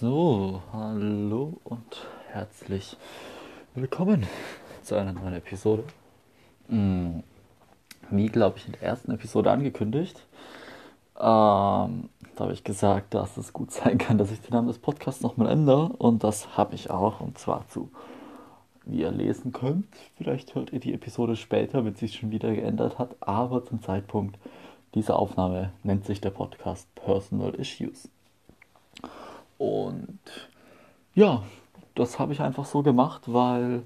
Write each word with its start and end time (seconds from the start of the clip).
So, 0.00 0.60
hallo 0.72 1.60
und 1.62 2.04
herzlich 2.26 2.96
willkommen 3.76 4.26
zu 4.82 4.96
einer 4.96 5.12
neuen 5.12 5.34
Episode. 5.34 5.84
Hm, 6.68 7.22
wie, 8.10 8.26
glaube 8.26 8.58
ich, 8.58 8.66
in 8.66 8.72
der 8.72 8.82
ersten 8.82 9.12
Episode 9.12 9.52
angekündigt, 9.52 10.26
ähm, 11.16 11.20
da 11.20 12.40
habe 12.40 12.54
ich 12.54 12.64
gesagt, 12.64 13.14
dass 13.14 13.36
es 13.36 13.52
gut 13.52 13.70
sein 13.70 13.98
kann, 13.98 14.18
dass 14.18 14.32
ich 14.32 14.40
den 14.40 14.54
Namen 14.54 14.66
des 14.66 14.80
Podcasts 14.80 15.22
nochmal 15.22 15.48
ändere. 15.48 15.90
Und 15.90 16.24
das 16.24 16.56
habe 16.56 16.74
ich 16.74 16.90
auch. 16.90 17.20
Und 17.20 17.38
zwar 17.38 17.68
zu, 17.68 17.88
wie 18.86 19.02
ihr 19.02 19.12
lesen 19.12 19.52
könnt. 19.52 19.86
Vielleicht 20.16 20.56
hört 20.56 20.72
ihr 20.72 20.80
die 20.80 20.92
Episode 20.92 21.36
später, 21.36 21.84
wenn 21.84 21.94
sie 21.94 22.08
sich 22.08 22.16
schon 22.16 22.32
wieder 22.32 22.52
geändert 22.52 22.98
hat. 22.98 23.14
Aber 23.20 23.64
zum 23.64 23.80
Zeitpunkt 23.80 24.40
dieser 24.96 25.20
Aufnahme 25.20 25.72
nennt 25.84 26.04
sich 26.04 26.20
der 26.20 26.30
Podcast 26.30 26.92
Personal 26.96 27.54
Issues. 27.54 28.08
Und 29.58 30.18
ja, 31.14 31.42
das 31.94 32.18
habe 32.18 32.32
ich 32.32 32.40
einfach 32.40 32.64
so 32.64 32.82
gemacht, 32.82 33.22
weil 33.26 33.82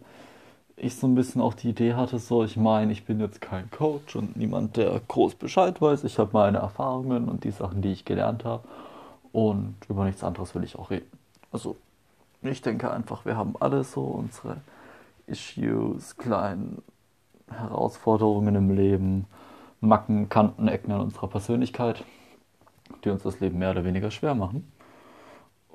ich 0.76 0.96
so 0.96 1.06
ein 1.06 1.14
bisschen 1.14 1.40
auch 1.40 1.54
die 1.54 1.70
Idee 1.70 1.94
hatte, 1.94 2.18
so, 2.18 2.44
ich 2.44 2.56
meine, 2.56 2.92
ich 2.92 3.04
bin 3.04 3.20
jetzt 3.20 3.40
kein 3.40 3.70
Coach 3.70 4.16
und 4.16 4.36
niemand, 4.36 4.76
der 4.76 5.00
groß 5.08 5.34
Bescheid 5.34 5.80
weiß. 5.80 6.04
Ich 6.04 6.18
habe 6.18 6.30
meine 6.32 6.58
Erfahrungen 6.58 7.28
und 7.28 7.44
die 7.44 7.50
Sachen, 7.50 7.82
die 7.82 7.92
ich 7.92 8.04
gelernt 8.04 8.44
habe. 8.44 8.64
Und 9.32 9.76
über 9.88 10.04
nichts 10.04 10.24
anderes 10.24 10.54
will 10.54 10.64
ich 10.64 10.78
auch 10.78 10.90
reden. 10.90 11.10
Also, 11.52 11.76
ich 12.42 12.62
denke 12.62 12.90
einfach, 12.90 13.24
wir 13.24 13.36
haben 13.36 13.54
alle 13.58 13.84
so 13.84 14.02
unsere 14.02 14.58
Issues, 15.26 16.16
kleinen 16.16 16.82
Herausforderungen 17.50 18.54
im 18.54 18.70
Leben, 18.70 19.26
Macken, 19.80 20.28
Kanten, 20.28 20.68
Ecken 20.68 20.92
an 20.92 21.00
unserer 21.00 21.28
Persönlichkeit, 21.28 22.04
die 23.04 23.10
uns 23.10 23.22
das 23.22 23.40
Leben 23.40 23.58
mehr 23.58 23.70
oder 23.70 23.84
weniger 23.84 24.10
schwer 24.10 24.34
machen. 24.34 24.70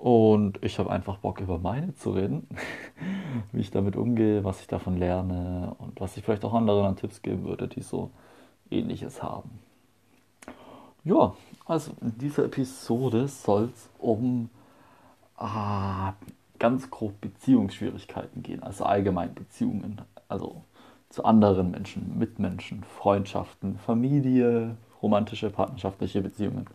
Und 0.04 0.62
ich 0.62 0.80
habe 0.80 0.90
einfach 0.90 1.20
Bock, 1.20 1.40
über 1.40 1.60
meine 1.60 1.96
zu 1.96 2.12
reden, 2.12 2.46
wie 3.54 3.62
ich 3.62 3.72
damit 3.72 3.96
umgehe, 3.96 4.44
was 4.44 4.60
ich 4.60 4.68
davon 4.68 4.98
lerne 4.98 5.78
und 5.78 6.02
was 6.02 6.18
ich 6.18 6.26
vielleicht 6.26 6.44
auch 6.44 6.54
anderen 6.54 6.86
an 6.86 6.98
Tipps 6.98 7.22
geben 7.22 7.46
würde, 7.46 7.70
die 7.70 7.82
so 7.82 8.12
ähnliches 8.70 9.24
haben. 9.24 9.50
Ja, 11.06 11.34
also 11.66 11.94
in 12.02 12.18
dieser 12.18 12.44
Episode 12.44 13.30
soll 13.30 13.70
es 13.74 13.90
um 13.98 14.50
ah, 15.38 16.12
ganz 16.60 16.92
grob 16.92 17.22
Beziehungsschwierigkeiten 17.22 18.44
gehen, 18.44 18.62
also 18.62 18.84
allgemein 18.84 19.34
Beziehungen, 19.34 20.02
also 20.28 20.66
zu 21.08 21.24
anderen 21.24 21.72
Menschen, 21.72 22.20
Mitmenschen, 22.20 22.84
Freundschaften, 22.84 23.78
Familie, 23.78 24.76
romantische, 25.02 25.50
partnerschaftliche 25.50 26.20
Beziehungen. 26.20 26.68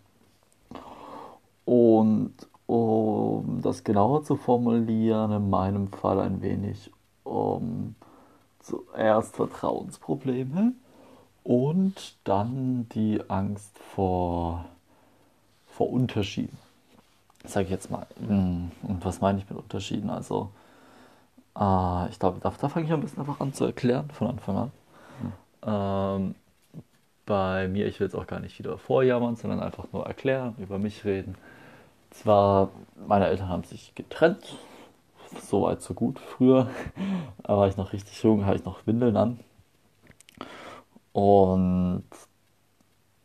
Und 1.67 2.33
um 2.69 3.63
das 3.63 3.83
genauer 3.83 4.25
zu 4.25 4.37
formulieren, 4.37 5.33
in 5.33 5.49
meinem 5.49 5.89
Fall 5.89 6.21
ein 6.21 6.43
wenig 6.43 6.93
um 7.25 7.95
zuerst 8.61 9.37
Vertrauensprobleme 9.37 10.75
und 11.45 12.17
dann 12.25 12.87
die 12.91 13.23
Angst 13.29 13.79
vor, 13.79 14.67
vor 15.67 15.91
Unterschieden. 15.91 16.59
Sage 17.45 17.65
ich 17.65 17.71
jetzt 17.71 17.91
mal. 17.91 18.07
Hm, 18.27 18.71
und 18.83 19.03
was 19.03 19.23
meine 19.23 19.39
ich 19.39 19.49
mit 19.49 19.59
Unterschieden? 19.59 20.11
Also, 20.11 20.51
äh, 21.59 22.11
ich 22.11 22.19
glaube, 22.19 22.39
da, 22.43 22.53
da 22.61 22.69
fange 22.69 22.85
ich 22.85 22.93
ein 22.93 23.01
bisschen 23.01 23.21
einfach 23.21 23.41
an 23.41 23.55
zu 23.55 23.65
erklären 23.65 24.11
von 24.11 24.29
Anfang 24.29 24.57
an. 24.59 24.73
Ähm, 25.67 26.35
bei 27.25 27.67
mir, 27.69 27.87
ich 27.87 27.99
will 27.99 28.09
jetzt 28.09 28.15
auch 28.15 28.27
gar 28.27 28.41
nicht 28.41 28.59
wieder 28.59 28.77
vorjammern, 28.77 29.37
sondern 29.37 29.61
einfach 29.61 29.87
nur 29.91 30.05
erklären, 30.05 30.55
über 30.59 30.79
mich 30.79 31.07
reden 31.07 31.35
zwar, 32.11 32.71
meine 33.07 33.27
Eltern 33.27 33.49
haben 33.49 33.65
sich 33.65 33.95
getrennt, 33.95 34.57
so 35.43 35.63
weit, 35.63 35.83
so 35.83 35.95
gut. 35.95 36.19
Früher 36.19 36.69
da 37.43 37.57
war 37.57 37.69
ich 37.69 37.77
noch 37.77 37.93
richtig 37.93 38.23
jung, 38.23 38.47
hatte 38.47 38.59
ich 38.59 38.65
noch 38.65 38.87
Windeln 38.87 39.17
an. 39.17 39.41
Und 41.13 42.05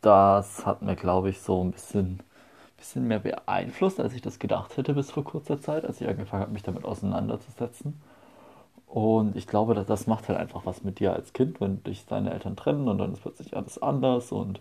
das 0.01 0.65
hat 0.65 0.81
mir, 0.81 0.95
glaube 0.95 1.29
ich, 1.29 1.41
so 1.41 1.63
ein 1.63 1.71
bisschen, 1.71 2.21
bisschen 2.77 3.07
mehr 3.07 3.19
beeinflusst, 3.19 3.99
als 3.99 4.13
ich 4.13 4.21
das 4.21 4.39
gedacht 4.39 4.77
hätte 4.77 4.93
bis 4.93 5.11
vor 5.11 5.23
kurzer 5.23 5.61
Zeit, 5.61 5.85
als 5.85 6.01
ich 6.01 6.07
angefangen 6.07 6.43
habe, 6.43 6.53
mich 6.53 6.63
damit 6.63 6.85
auseinanderzusetzen. 6.85 8.01
Und 8.87 9.35
ich 9.35 9.47
glaube, 9.47 9.73
dass 9.73 9.87
das 9.87 10.07
macht 10.07 10.27
halt 10.29 10.37
einfach 10.39 10.65
was 10.65 10.83
mit 10.83 10.99
dir 10.99 11.13
als 11.13 11.33
Kind, 11.33 11.59
wenn 11.61 11.83
dich 11.83 12.05
deine 12.05 12.31
Eltern 12.31 12.55
trennen 12.55 12.87
und 12.87 12.99
dann 12.99 13.13
ist 13.13 13.21
plötzlich 13.21 13.55
alles 13.55 13.81
anders 13.81 14.31
und 14.31 14.59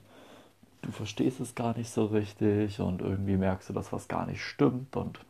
du 0.82 0.91
verstehst 0.91 1.41
es 1.41 1.54
gar 1.54 1.76
nicht 1.76 1.91
so 1.91 2.06
richtig 2.06 2.81
und 2.81 3.00
irgendwie 3.00 3.37
merkst 3.37 3.69
du, 3.69 3.72
dass 3.72 3.93
was 3.93 4.09
gar 4.09 4.26
nicht 4.26 4.43
stimmt 4.43 4.97
und 4.97 5.20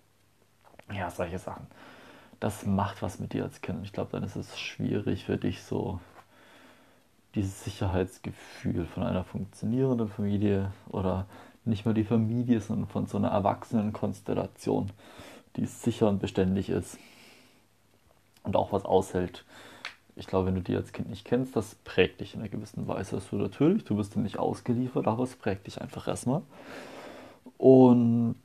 ja, 0.93 1.11
solche 1.11 1.39
Sachen. 1.39 1.67
Das 2.41 2.67
macht 2.67 3.03
was 3.03 3.21
mit 3.21 3.33
dir 3.33 3.45
als 3.45 3.61
Kind. 3.61 3.85
Ich 3.85 3.93
glaube, 3.93 4.11
dann 4.13 4.25
ist 4.25 4.37
es 4.37 4.59
schwierig 4.59 5.25
für 5.25 5.37
dich 5.37 5.63
so 5.63 6.01
dieses 7.35 7.65
Sicherheitsgefühl 7.65 8.85
von 8.87 9.05
einer 9.05 9.25
funktionierenden 9.25 10.09
Familie 10.09 10.73
oder 10.89 11.27
nicht 11.65 11.85
mehr 11.85 11.95
die 11.95 12.05
Familie, 12.05 12.61
sondern 12.61 12.89
von 12.89 13.07
so 13.07 13.17
einer 13.17 13.29
erwachsenen 13.29 13.93
Konstellation, 13.93 14.91
die 15.57 15.67
sicher 15.67 16.09
und 16.09 16.19
beständig 16.19 16.69
ist 16.69 16.99
und 18.43 18.57
auch 18.57 18.73
was 18.73 18.85
aushält, 18.85 19.45
ich 20.15 20.27
glaube, 20.27 20.47
wenn 20.47 20.55
du 20.55 20.61
die 20.61 20.77
als 20.77 20.93
Kind 20.93 21.09
nicht 21.09 21.25
kennst, 21.25 21.57
das 21.57 21.75
prägt 21.85 22.21
dich 22.21 22.35
in 22.35 22.41
einer 22.41 22.49
gewissen 22.49 22.87
Weise. 22.87 23.17
Also 23.17 23.37
natürlich, 23.37 23.85
du 23.85 23.97
bist 23.97 24.15
dir 24.15 24.21
nicht 24.21 24.39
ausgeliefert, 24.39 25.07
aber 25.07 25.23
es 25.23 25.37
prägt 25.37 25.67
dich 25.67 25.81
einfach 25.81 26.07
erstmal. 26.07 26.43
Und 27.57 28.37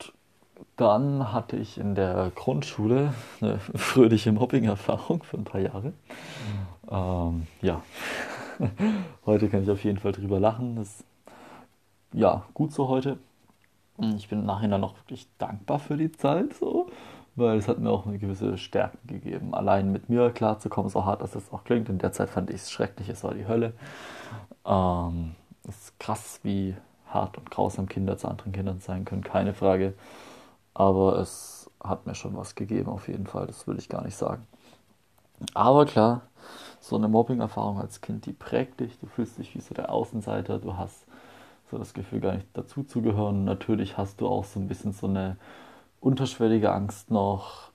dann 0.76 1.32
hatte 1.32 1.56
ich 1.56 1.78
in 1.78 1.94
der 1.94 2.32
Grundschule 2.34 3.12
eine 3.40 3.58
fröhliche 3.74 4.32
Mobbing-Erfahrung 4.32 5.22
für 5.22 5.36
ein 5.36 5.44
paar 5.44 5.60
Jahre. 5.60 5.88
Mhm. 5.88 6.88
Ähm, 6.90 7.46
ja, 7.60 7.82
heute 9.26 9.48
kann 9.48 9.62
ich 9.62 9.70
auf 9.70 9.84
jeden 9.84 9.98
Fall 9.98 10.12
drüber 10.12 10.40
lachen. 10.40 10.76
Das 10.76 10.88
ist 10.88 11.04
ja 12.12 12.44
gut 12.54 12.72
so 12.72 12.88
heute. 12.88 13.18
Ich 14.16 14.28
bin 14.28 14.46
nachher 14.46 14.78
noch 14.78 14.96
wirklich 14.96 15.26
dankbar 15.38 15.80
für 15.80 15.96
die 15.96 16.12
Zeit 16.12 16.54
so 16.54 16.88
weil 17.38 17.58
es 17.58 17.68
hat 17.68 17.78
mir 17.78 17.90
auch 17.90 18.06
eine 18.06 18.18
gewisse 18.18 18.58
Stärke 18.58 18.98
gegeben, 19.06 19.54
allein 19.54 19.92
mit 19.92 20.08
mir 20.08 20.30
klarzukommen, 20.30 20.90
so 20.90 21.04
hart 21.04 21.22
dass 21.22 21.34
es 21.34 21.52
auch 21.52 21.64
klingt. 21.64 21.88
In 21.88 21.98
der 21.98 22.12
Zeit 22.12 22.30
fand 22.30 22.50
ich 22.50 22.56
es 22.56 22.70
schrecklich, 22.70 23.08
es 23.08 23.24
war 23.24 23.34
die 23.34 23.46
Hölle. 23.46 23.72
Ähm, 24.64 25.34
es 25.68 25.76
ist 25.76 26.00
krass, 26.00 26.40
wie 26.42 26.74
hart 27.06 27.38
und 27.38 27.50
grausam 27.50 27.88
Kinder 27.88 28.16
zu 28.18 28.28
anderen 28.28 28.52
Kindern 28.52 28.80
sein 28.80 29.04
können, 29.04 29.22
keine 29.22 29.54
Frage. 29.54 29.94
Aber 30.74 31.18
es 31.18 31.70
hat 31.82 32.06
mir 32.06 32.14
schon 32.14 32.36
was 32.36 32.54
gegeben, 32.54 32.90
auf 32.90 33.08
jeden 33.08 33.26
Fall, 33.26 33.46
das 33.46 33.66
will 33.66 33.78
ich 33.78 33.88
gar 33.88 34.04
nicht 34.04 34.16
sagen. 34.16 34.46
Aber 35.54 35.86
klar, 35.86 36.22
so 36.80 36.96
eine 36.96 37.08
Mobbing-Erfahrung 37.08 37.80
als 37.80 38.00
Kind, 38.00 38.26
die 38.26 38.32
prägt 38.32 38.80
dich, 38.80 38.98
du 38.98 39.06
fühlst 39.06 39.38
dich 39.38 39.54
wie 39.54 39.60
so 39.60 39.74
der 39.74 39.90
Außenseiter, 39.92 40.58
du 40.58 40.76
hast 40.76 41.06
so 41.70 41.78
das 41.78 41.92
Gefühl, 41.94 42.20
gar 42.20 42.34
nicht 42.34 42.46
dazuzugehören. 42.54 43.44
Natürlich 43.44 43.96
hast 43.96 44.20
du 44.20 44.26
auch 44.26 44.44
so 44.44 44.58
ein 44.58 44.68
bisschen 44.68 44.92
so 44.92 45.06
eine 45.06 45.36
unterschwellige 46.00 46.72
Angst 46.72 47.10
noch 47.10 47.70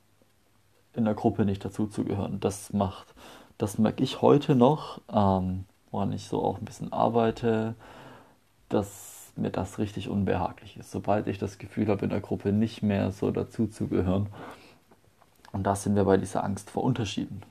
in 0.93 1.05
der 1.05 1.13
Gruppe 1.13 1.45
nicht 1.45 1.63
dazuzugehören. 1.65 2.39
Das 2.39 2.73
macht, 2.73 3.13
das 3.57 3.77
merke 3.77 4.03
ich 4.03 4.21
heute 4.21 4.55
noch, 4.55 5.01
ähm, 5.11 5.65
woran 5.91 6.11
ich 6.13 6.27
so 6.27 6.43
auch 6.43 6.59
ein 6.59 6.65
bisschen 6.65 6.93
arbeite, 6.93 7.75
dass 8.69 9.31
mir 9.35 9.49
das 9.49 9.79
richtig 9.79 10.09
unbehaglich 10.09 10.77
ist. 10.77 10.91
Sobald 10.91 11.27
ich 11.27 11.39
das 11.39 11.57
Gefühl 11.57 11.87
habe, 11.87 12.03
in 12.03 12.11
der 12.11 12.21
Gruppe 12.21 12.51
nicht 12.51 12.83
mehr 12.83 13.11
so 13.11 13.31
dazuzugehören. 13.31 14.27
Und 15.51 15.63
da 15.63 15.75
sind 15.75 15.95
wir 15.95 16.03
bei 16.03 16.17
dieser 16.17 16.43
Angst 16.43 16.69
vor 16.69 16.83
Unterschieden. 16.83 17.41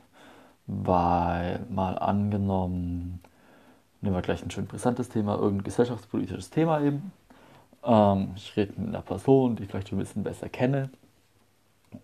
Weil 0.67 1.65
mal 1.69 1.99
angenommen, 1.99 3.21
nehmen 4.01 4.15
wir 4.15 4.23
gleich 4.23 4.43
ein 4.43 4.51
schön 4.51 4.67
brisantes 4.67 5.09
Thema, 5.09 5.35
irgendein 5.37 5.65
gesellschaftspolitisches 5.65 6.51
Thema 6.51 6.81
eben. 6.81 7.13
Ähm, 7.85 8.33
ich 8.37 8.57
rede 8.57 8.73
mit 8.77 8.89
einer 8.89 9.03
Person, 9.03 9.57
die 9.57 9.65
ich 9.65 9.71
vielleicht 9.71 9.93
ein 9.93 9.99
bisschen 9.99 10.23
besser 10.23 10.49
kenne. 10.49 10.91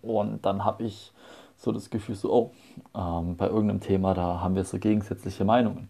Und 0.01 0.45
dann 0.45 0.65
habe 0.65 0.83
ich 0.83 1.11
so 1.57 1.71
das 1.71 1.89
Gefühl, 1.89 2.15
so, 2.15 2.31
oh, 2.33 2.51
ähm, 2.95 3.35
bei 3.35 3.47
irgendeinem 3.47 3.81
Thema, 3.81 4.13
da 4.13 4.41
haben 4.41 4.55
wir 4.55 4.63
so 4.63 4.79
gegensätzliche 4.79 5.45
Meinungen. 5.45 5.89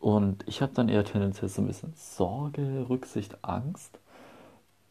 Und 0.00 0.44
ich 0.46 0.60
habe 0.62 0.72
dann 0.74 0.88
eher 0.88 1.04
tendenziell 1.04 1.48
so 1.48 1.62
ein 1.62 1.66
bisschen 1.66 1.92
Sorge, 1.96 2.86
Rücksicht, 2.88 3.38
Angst, 3.42 3.98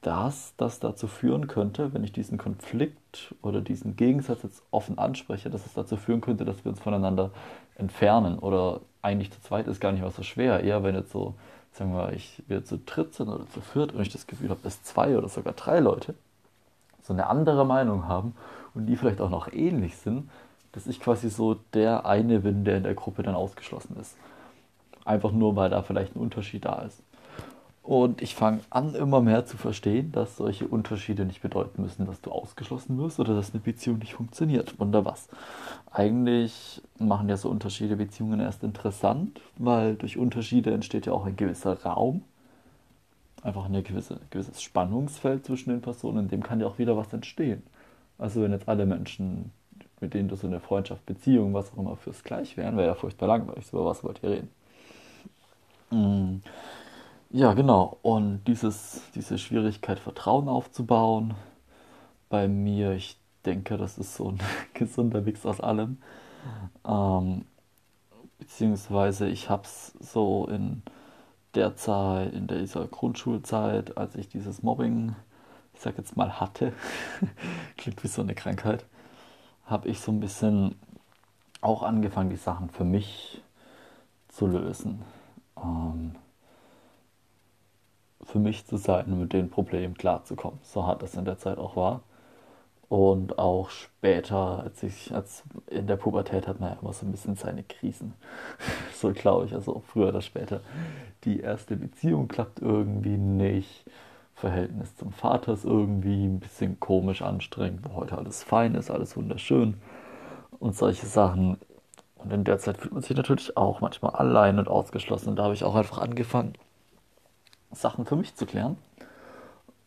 dass 0.01 0.53
das 0.57 0.79
dazu 0.79 1.07
führen 1.07 1.47
könnte, 1.47 1.93
wenn 1.93 2.03
ich 2.03 2.11
diesen 2.11 2.37
Konflikt 2.37 3.33
oder 3.41 3.61
diesen 3.61 3.95
Gegensatz 3.95 4.43
jetzt 4.43 4.63
offen 4.71 4.97
anspreche, 4.97 5.49
dass 5.49 5.65
es 5.65 5.73
dazu 5.73 5.97
führen 5.97 6.21
könnte, 6.21 6.45
dass 6.45 6.65
wir 6.65 6.71
uns 6.71 6.79
voneinander 6.79 7.31
entfernen. 7.75 8.37
Oder 8.39 8.81
eigentlich 9.01 9.31
zu 9.31 9.41
zweit 9.41 9.67
ist 9.67 9.79
gar 9.79 9.91
nicht 9.91 10.01
mal 10.01 10.11
so 10.11 10.23
schwer. 10.23 10.61
Eher 10.61 10.83
wenn 10.83 10.95
jetzt 10.95 11.11
so 11.11 11.35
sagen 11.73 11.93
wir, 11.93 12.13
ich 12.13 12.41
wir 12.47 12.63
zu 12.63 12.77
dritt 12.77 13.13
sind 13.15 13.29
oder 13.29 13.49
zu 13.49 13.61
viert 13.61 13.93
und 13.93 14.01
ich 14.01 14.09
das 14.09 14.27
Gefühl 14.27 14.49
habe, 14.49 14.61
dass 14.63 14.83
zwei 14.83 15.17
oder 15.17 15.27
sogar 15.27 15.53
drei 15.53 15.79
Leute 15.79 16.15
so 17.01 17.13
eine 17.13 17.27
andere 17.27 17.65
Meinung 17.65 18.07
haben 18.07 18.35
und 18.73 18.85
die 18.85 18.95
vielleicht 18.95 19.21
auch 19.21 19.29
noch 19.29 19.51
ähnlich 19.51 19.97
sind, 19.97 20.29
dass 20.71 20.87
ich 20.87 20.99
quasi 20.99 21.29
so 21.29 21.55
der 21.73 22.05
eine 22.05 22.39
bin, 22.39 22.63
der 22.63 22.77
in 22.77 22.83
der 22.83 22.95
Gruppe 22.95 23.23
dann 23.23 23.35
ausgeschlossen 23.35 23.97
ist. 23.99 24.15
Einfach 25.05 25.31
nur, 25.31 25.55
weil 25.55 25.69
da 25.69 25.81
vielleicht 25.83 26.15
ein 26.15 26.19
Unterschied 26.19 26.65
da 26.65 26.81
ist. 26.83 27.01
Und 27.83 28.21
ich 28.21 28.33
fange 28.33 28.61
an, 28.69 28.95
immer 28.95 29.19
mehr 29.21 29.45
zu 29.45 29.57
verstehen, 29.57 30.13
dass 30.13 30.37
solche 30.37 30.65
Unterschiede 30.65 31.25
nicht 31.25 31.41
bedeuten 31.41 31.81
müssen, 31.81 32.05
dass 32.05 32.21
du 32.21 32.31
ausgeschlossen 32.31 32.97
wirst 32.97 33.19
oder 33.19 33.35
dass 33.35 33.51
eine 33.53 33.59
Beziehung 33.59 33.99
nicht 33.99 34.13
funktioniert. 34.13 34.79
Wunder 34.79 35.03
was. 35.03 35.27
Eigentlich 35.91 36.81
machen 36.97 37.27
ja 37.27 37.35
so 37.35 37.49
Unterschiede 37.49 37.97
Beziehungen 37.97 38.39
erst 38.39 38.63
interessant, 38.63 39.41
weil 39.57 39.95
durch 39.95 40.17
Unterschiede 40.17 40.73
entsteht 40.73 41.07
ja 41.07 41.11
auch 41.11 41.25
ein 41.25 41.35
gewisser 41.35 41.83
Raum. 41.83 42.23
Einfach 43.41 43.65
ein 43.65 43.83
gewisse, 43.83 44.21
gewisses 44.29 44.61
Spannungsfeld 44.61 45.45
zwischen 45.45 45.71
den 45.71 45.81
Personen, 45.81 46.19
in 46.19 46.27
dem 46.29 46.43
kann 46.43 46.61
ja 46.61 46.67
auch 46.67 46.79
wieder 46.79 46.95
was 46.95 47.11
entstehen. 47.11 47.63
Also 48.17 48.41
wenn 48.41 48.53
jetzt 48.53 48.69
alle 48.69 48.85
Menschen, 48.85 49.51
mit 49.99 50.13
denen 50.13 50.29
du 50.29 50.37
so 50.37 50.47
eine 50.47 50.61
Freundschaft, 50.61 51.05
Beziehung, 51.05 51.53
was 51.53 51.73
auch 51.73 51.77
immer 51.79 51.97
fürs 51.97 52.23
Gleich 52.23 52.55
wären, 52.55 52.77
wäre 52.77 52.87
ja 52.87 52.95
furchtbar 52.95 53.27
langweilig. 53.27 53.65
Über 53.73 53.85
was 53.85 54.03
wollt 54.05 54.23
ihr 54.23 54.29
reden? 54.29 54.49
Mm. 55.91 56.41
Ja, 57.33 57.53
genau. 57.53 57.97
Und 58.03 58.43
dieses, 58.47 59.01
diese 59.15 59.37
Schwierigkeit, 59.39 59.99
Vertrauen 59.99 60.47
aufzubauen, 60.47 61.33
bei 62.29 62.47
mir, 62.47 62.91
ich 62.93 63.17
denke, 63.45 63.77
das 63.77 63.97
ist 63.97 64.15
so 64.15 64.29
ein 64.29 64.39
gesunder 64.75 65.21
Mix 65.21 65.45
aus 65.45 65.59
allem. 65.59 65.97
Ähm, 66.87 67.45
beziehungsweise 68.39 69.27
ich 69.29 69.49
habe 69.49 69.63
es 69.63 69.93
so 69.99 70.47
in 70.47 70.83
der 71.55 71.75
Zeit, 71.75 72.33
in 72.33 72.47
dieser 72.47 72.87
Grundschulzeit, 72.87 73.97
als 73.97 74.15
ich 74.15 74.29
dieses 74.29 74.63
Mobbing, 74.63 75.15
ich 75.73 75.81
sag 75.81 75.97
jetzt 75.97 76.17
mal, 76.17 76.39
hatte, 76.39 76.73
klingt 77.77 78.03
wie 78.03 78.07
so 78.09 78.21
eine 78.21 78.35
Krankheit, 78.35 78.85
habe 79.65 79.89
ich 79.89 79.99
so 80.01 80.11
ein 80.11 80.19
bisschen 80.19 80.75
auch 81.61 81.83
angefangen, 81.83 82.29
die 82.29 82.37
Sachen 82.37 82.69
für 82.69 82.85
mich 82.85 83.41
zu 84.29 84.47
lösen. 84.47 85.01
Ähm, 85.57 86.15
für 88.25 88.39
mich 88.39 88.65
zu 88.65 88.77
sein 88.77 89.05
und 89.07 89.19
mit 89.19 89.33
den 89.33 89.49
Problemen 89.49 89.95
klarzukommen. 89.95 90.59
So 90.63 90.85
hart 90.85 91.01
das 91.03 91.15
in 91.15 91.25
der 91.25 91.37
Zeit 91.37 91.57
auch 91.57 91.75
war. 91.75 92.01
Und 92.89 93.39
auch 93.39 93.71
später, 93.71 94.61
als 94.63 94.83
ich, 94.83 95.13
als 95.13 95.43
in 95.67 95.87
der 95.87 95.95
Pubertät 95.95 96.47
hat 96.47 96.59
man 96.59 96.73
ja 96.73 96.77
immer 96.79 96.93
so 96.93 97.05
ein 97.05 97.11
bisschen 97.11 97.35
seine 97.35 97.63
Krisen. 97.63 98.13
so 98.93 99.11
glaube 99.13 99.45
ich, 99.45 99.53
also 99.53 99.81
früher 99.87 100.09
oder 100.09 100.21
später. 100.21 100.61
Die 101.23 101.39
erste 101.39 101.75
Beziehung 101.75 102.27
klappt 102.27 102.59
irgendwie 102.59 103.17
nicht. 103.17 103.85
Verhältnis 104.35 104.95
zum 104.97 105.11
Vater 105.11 105.53
ist 105.53 105.65
irgendwie 105.65 106.25
ein 106.25 106.39
bisschen 106.39 106.79
komisch 106.79 107.21
anstrengend, 107.21 107.81
wo 107.83 107.95
heute 107.95 108.17
alles 108.17 108.43
fein 108.43 108.75
ist, 108.75 108.91
alles 108.91 109.15
wunderschön 109.15 109.75
und 110.59 110.75
solche 110.75 111.05
Sachen. 111.05 111.57
Und 112.15 112.31
in 112.31 112.43
der 112.43 112.59
Zeit 112.59 112.77
fühlt 112.77 112.93
man 112.93 113.01
sich 113.01 113.15
natürlich 113.15 113.57
auch 113.57 113.81
manchmal 113.81 114.11
allein 114.15 114.59
und 114.59 114.67
ausgeschlossen. 114.67 115.29
Und 115.29 115.37
da 115.37 115.43
habe 115.43 115.53
ich 115.53 115.63
auch 115.63 115.75
einfach 115.75 115.97
angefangen, 115.97 116.53
Sachen 117.73 118.05
für 118.05 118.15
mich 118.15 118.35
zu 118.35 118.45
klären. 118.45 118.77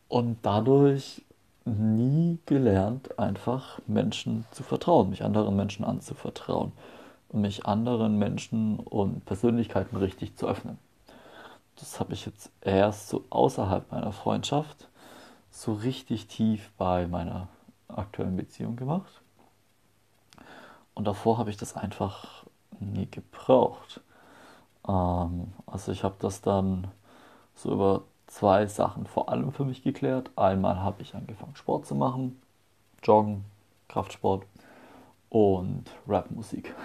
Und 0.08 0.38
dadurch 0.42 1.22
nie 1.64 2.38
gelernt, 2.46 3.18
einfach 3.18 3.80
Menschen 3.86 4.44
zu 4.52 4.62
vertrauen, 4.62 5.10
mich 5.10 5.24
anderen 5.24 5.56
Menschen 5.56 5.84
anzuvertrauen 5.84 6.72
und 7.28 7.40
mich 7.40 7.66
anderen 7.66 8.18
Menschen 8.18 8.78
und 8.78 9.24
Persönlichkeiten 9.24 9.96
richtig 9.96 10.36
zu 10.36 10.46
öffnen. 10.46 10.78
Das 11.76 11.98
habe 11.98 12.14
ich 12.14 12.24
jetzt 12.24 12.50
erst 12.60 13.08
so 13.08 13.24
außerhalb 13.30 13.90
meiner 13.90 14.12
Freundschaft 14.12 14.88
so 15.50 15.72
richtig 15.72 16.28
tief 16.28 16.70
bei 16.78 17.06
meiner 17.06 17.48
aktuellen 17.88 18.36
Beziehung 18.36 18.76
gemacht. 18.76 19.20
Und 20.94 21.06
davor 21.06 21.38
habe 21.38 21.50
ich 21.50 21.56
das 21.56 21.76
einfach 21.76 22.44
nie 22.78 23.06
gebraucht. 23.10 24.00
Ähm, 24.86 25.52
also 25.66 25.92
ich 25.92 26.04
habe 26.04 26.16
das 26.18 26.40
dann 26.40 26.88
so 27.56 27.72
über 27.72 28.02
zwei 28.26 28.66
Sachen 28.66 29.06
vor 29.06 29.28
allem 29.28 29.52
für 29.52 29.64
mich 29.64 29.82
geklärt. 29.82 30.30
Einmal 30.36 30.80
habe 30.80 31.02
ich 31.02 31.14
angefangen 31.14 31.56
Sport 31.56 31.86
zu 31.86 31.94
machen, 31.94 32.40
Joggen, 33.02 33.44
Kraftsport 33.88 34.44
und 35.30 35.84
Rapmusik. 36.06 36.74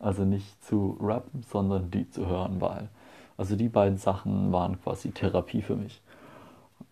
Also 0.00 0.24
nicht 0.24 0.64
zu 0.64 0.96
rappen, 1.00 1.42
sondern 1.42 1.90
die 1.90 2.08
zu 2.08 2.28
hören, 2.28 2.60
weil 2.60 2.88
also 3.36 3.56
die 3.56 3.68
beiden 3.68 3.98
Sachen 3.98 4.52
waren 4.52 4.80
quasi 4.80 5.10
Therapie 5.10 5.60
für 5.60 5.74
mich 5.74 6.00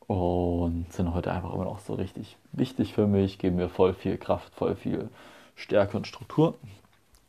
und 0.09 0.93
sind 0.93 1.15
heute 1.15 1.33
einfach 1.33 1.53
immer 1.55 1.65
noch 1.65 1.79
so 1.79 1.95
richtig 1.95 2.37
wichtig 2.51 2.95
für 2.95 3.07
mich, 3.07 3.39
geben 3.39 3.57
mir 3.57 3.69
voll 3.69 3.95
viel 3.95 4.17
Kraft, 4.19 4.55
voll 4.55 4.75
viel 4.75 5.09
Stärke 5.55 5.97
und 5.97 6.07
Struktur. 6.07 6.55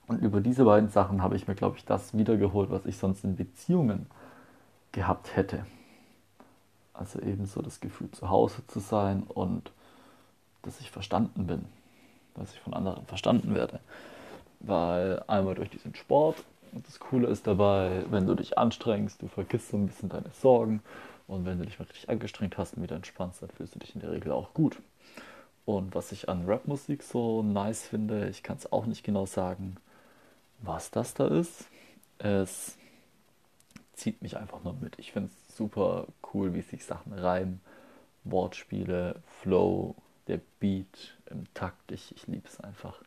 Und 0.07 0.21
über 0.21 0.41
diese 0.41 0.65
beiden 0.65 0.89
Sachen 0.89 1.21
habe 1.21 1.35
ich 1.35 1.47
mir, 1.47 1.55
glaube 1.55 1.77
ich, 1.77 1.85
das 1.85 2.17
wiedergeholt, 2.17 2.69
was 2.69 2.85
ich 2.85 2.97
sonst 2.97 3.23
in 3.23 3.35
Beziehungen 3.35 4.07
gehabt 4.91 5.35
hätte. 5.35 5.65
Also 6.97 7.21
eben 7.21 7.45
so 7.45 7.61
das 7.61 7.79
Gefühl, 7.79 8.09
zu 8.11 8.29
Hause 8.29 8.65
zu 8.67 8.79
sein 8.79 9.23
und 9.23 9.71
dass 10.63 10.79
ich 10.79 10.89
verstanden 10.89 11.47
bin, 11.47 11.65
dass 12.33 12.53
ich 12.53 12.59
von 12.59 12.73
anderen 12.73 13.05
verstanden 13.05 13.53
werde. 13.53 13.79
Weil 14.59 15.23
einmal 15.27 15.55
durch 15.55 15.69
diesen 15.69 15.93
Sport, 15.95 16.43
das 16.71 16.99
Coole 16.99 17.27
ist 17.27 17.45
dabei, 17.45 18.03
wenn 18.09 18.25
du 18.25 18.33
dich 18.33 18.57
anstrengst, 18.57 19.21
du 19.21 19.27
vergisst 19.27 19.69
so 19.69 19.77
ein 19.77 19.87
bisschen 19.87 20.09
deine 20.09 20.31
Sorgen 20.31 20.81
und 21.27 21.45
wenn 21.45 21.59
du 21.59 21.65
dich 21.65 21.77
mal 21.77 21.85
richtig 21.85 22.09
angestrengt 22.09 22.57
hast 22.57 22.75
und 22.75 22.83
wieder 22.83 22.95
entspannst, 22.95 23.41
dann 23.41 23.49
fühlst 23.49 23.75
du 23.75 23.79
dich 23.79 23.93
in 23.93 24.01
der 24.01 24.11
Regel 24.11 24.31
auch 24.31 24.53
gut. 24.53 24.77
Und 25.65 25.93
was 25.93 26.11
ich 26.11 26.29
an 26.29 26.45
Rapmusik 26.47 27.03
so 27.03 27.43
nice 27.43 27.83
finde, 27.83 28.29
ich 28.29 28.41
kann 28.41 28.57
es 28.57 28.71
auch 28.71 28.85
nicht 28.85 29.03
genau 29.03 29.25
sagen, 29.25 29.75
was 30.61 30.91
das 30.91 31.13
da 31.13 31.27
ist. 31.27 31.67
Es 32.17 32.77
zieht 33.93 34.21
mich 34.21 34.37
einfach 34.37 34.63
nur 34.63 34.73
mit. 34.73 34.97
Ich 34.97 35.11
finde 35.11 35.29
es 35.29 35.46
super 35.57 36.07
cool, 36.33 36.53
wie 36.53 36.61
sich 36.61 36.85
Sachen 36.85 37.13
reimen, 37.13 37.61
Wortspiele, 38.23 39.21
Flow, 39.41 39.95
der 40.27 40.39
Beat 40.59 41.17
im 41.29 41.51
Takt. 41.53 41.91
Ich, 41.91 42.15
ich 42.15 42.27
liebe 42.27 42.47
es 42.47 42.59
einfach. 42.59 43.01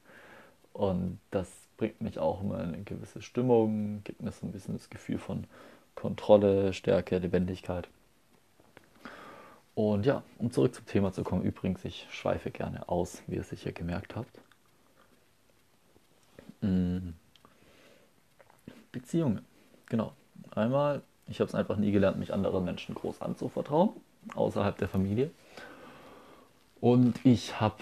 Und 0.73 1.19
das 1.31 1.49
bringt 1.77 2.01
mich 2.01 2.19
auch 2.19 2.43
immer 2.43 2.63
in 2.63 2.75
eine 2.75 2.83
gewisse 2.83 3.23
Stimmung, 3.23 4.03
gibt 4.05 4.23
mir 4.23 4.33
so 4.33 4.47
ein 4.47 4.53
bisschen 4.53 4.75
das 4.75 4.91
Gefühl 4.91 5.19
von 5.19 5.47
Kontrolle, 5.95 6.73
Stärke, 6.73 7.19
Lebendigkeit. 7.19 7.89
Und 9.75 10.05
ja, 10.05 10.23
um 10.39 10.51
zurück 10.51 10.75
zum 10.75 10.87
Thema 10.87 11.13
zu 11.13 11.25
kommen, 11.25 11.43
übrigens, 11.43 11.85
ich 11.85 12.07
schweife 12.11 12.51
gerne 12.51 12.89
aus, 12.89 13.23
wie 13.27 13.37
ihr 13.37 13.45
sicher 13.45 13.73
gemerkt 13.73 14.17
habt. 14.17 14.41
Mm. 16.61 17.11
Beziehungen, 18.93 19.45
genau. 19.87 20.13
Einmal 20.51 21.03
ich 21.31 21.41
habe 21.41 21.49
es 21.49 21.55
einfach 21.55 21.77
nie 21.77 21.93
gelernt, 21.93 22.19
mich 22.19 22.35
anderen 22.35 22.65
Menschen 22.65 22.95
groß 22.95 23.23
anzuvertrauen, 23.23 23.91
außerhalb 24.35 24.77
der 24.77 24.89
Familie. 24.89 25.31
Und 26.81 27.25
ich 27.25 27.61
habe 27.61 27.77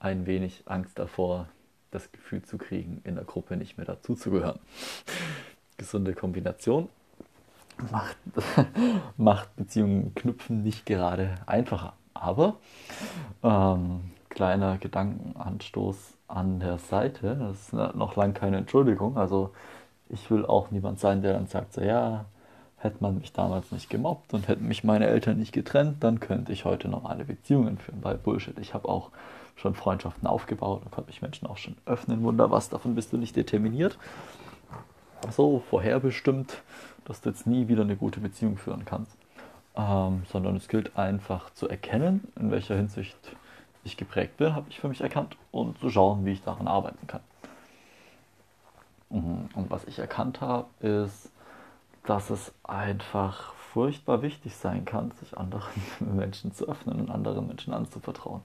ein 0.00 0.26
wenig 0.26 0.62
Angst 0.66 0.98
davor, 0.98 1.48
das 1.90 2.10
Gefühl 2.10 2.42
zu 2.42 2.56
kriegen, 2.58 3.02
in 3.04 3.16
der 3.16 3.24
Gruppe 3.24 3.56
nicht 3.56 3.76
mehr 3.76 3.86
dazuzugehören. 3.86 4.58
Gesunde 5.76 6.14
Kombination 6.14 6.88
macht, 7.90 8.16
macht 9.16 9.56
Beziehungen 9.56 10.14
knüpfen 10.14 10.62
nicht 10.62 10.86
gerade 10.86 11.34
einfacher. 11.46 11.92
Aber 12.14 12.56
ähm, 13.42 14.12
kleiner 14.30 14.78
Gedankenanstoß 14.78 16.14
an 16.28 16.60
der 16.60 16.78
Seite, 16.78 17.36
das 17.36 17.60
ist 17.60 17.72
noch 17.72 18.16
lange 18.16 18.32
keine 18.32 18.56
Entschuldigung. 18.56 19.18
Also 19.18 19.52
ich 20.08 20.30
will 20.30 20.46
auch 20.46 20.70
niemand 20.70 20.98
sein, 20.98 21.20
der 21.20 21.34
dann 21.34 21.46
sagt, 21.46 21.74
so 21.74 21.80
ja, 21.80 22.24
Hätte 22.84 22.98
man 23.00 23.18
mich 23.18 23.32
damals 23.32 23.72
nicht 23.72 23.88
gemobbt 23.88 24.34
und 24.34 24.46
hätten 24.46 24.68
mich 24.68 24.84
meine 24.84 25.06
Eltern 25.06 25.38
nicht 25.38 25.52
getrennt, 25.52 26.04
dann 26.04 26.20
könnte 26.20 26.52
ich 26.52 26.66
heute 26.66 26.86
normale 26.86 27.24
Beziehungen 27.24 27.78
führen, 27.78 28.04
weil 28.04 28.18
Bullshit. 28.18 28.58
Ich 28.58 28.74
habe 28.74 28.90
auch 28.90 29.08
schon 29.56 29.74
Freundschaften 29.74 30.28
aufgebaut 30.28 30.82
und 30.84 30.90
konnte 30.90 31.08
mich 31.08 31.22
Menschen 31.22 31.48
auch 31.48 31.56
schon 31.56 31.76
öffnen. 31.86 32.22
Wunder, 32.22 32.50
was 32.50 32.68
davon 32.68 32.94
bist 32.94 33.10
du 33.14 33.16
nicht 33.16 33.36
determiniert. 33.36 33.96
So 35.30 35.62
vorherbestimmt, 35.70 36.60
dass 37.06 37.22
du 37.22 37.30
jetzt 37.30 37.46
nie 37.46 37.68
wieder 37.68 37.84
eine 37.84 37.96
gute 37.96 38.20
Beziehung 38.20 38.58
führen 38.58 38.84
kannst. 38.84 39.16
Ähm, 39.76 40.24
sondern 40.30 40.54
es 40.54 40.68
gilt 40.68 40.98
einfach 40.98 41.54
zu 41.54 41.66
erkennen, 41.66 42.28
in 42.38 42.50
welcher 42.50 42.76
Hinsicht 42.76 43.16
ich 43.82 43.96
geprägt 43.96 44.36
bin, 44.36 44.54
habe 44.54 44.66
ich 44.68 44.78
für 44.78 44.88
mich 44.88 45.00
erkannt 45.00 45.38
und 45.52 45.78
zu 45.78 45.88
schauen, 45.88 46.26
wie 46.26 46.32
ich 46.32 46.42
daran 46.42 46.68
arbeiten 46.68 47.06
kann. 47.06 47.22
Mhm. 49.08 49.48
Und 49.54 49.70
was 49.70 49.86
ich 49.86 49.98
erkannt 49.98 50.42
habe, 50.42 50.66
ist, 50.80 51.30
dass 52.04 52.30
es 52.30 52.52
einfach 52.62 53.54
furchtbar 53.54 54.22
wichtig 54.22 54.54
sein 54.54 54.84
kann, 54.84 55.10
sich 55.12 55.36
anderen 55.36 55.82
Menschen 56.16 56.54
zu 56.54 56.68
öffnen 56.68 57.00
und 57.00 57.10
anderen 57.10 57.46
Menschen 57.46 57.74
anzuvertrauen. 57.74 58.42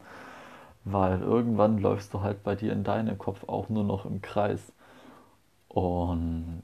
Weil 0.86 1.22
irgendwann 1.22 1.78
läufst 1.78 2.14
du 2.14 2.22
halt 2.22 2.44
bei 2.44 2.56
dir 2.56 2.72
in 2.74 2.84
deinem 2.84 3.18
Kopf 3.18 3.48
auch 3.48 3.70
nur 3.70 3.84
noch 3.84 4.06
im 4.06 4.22
Kreis. 4.22 4.72
Und 5.68 6.64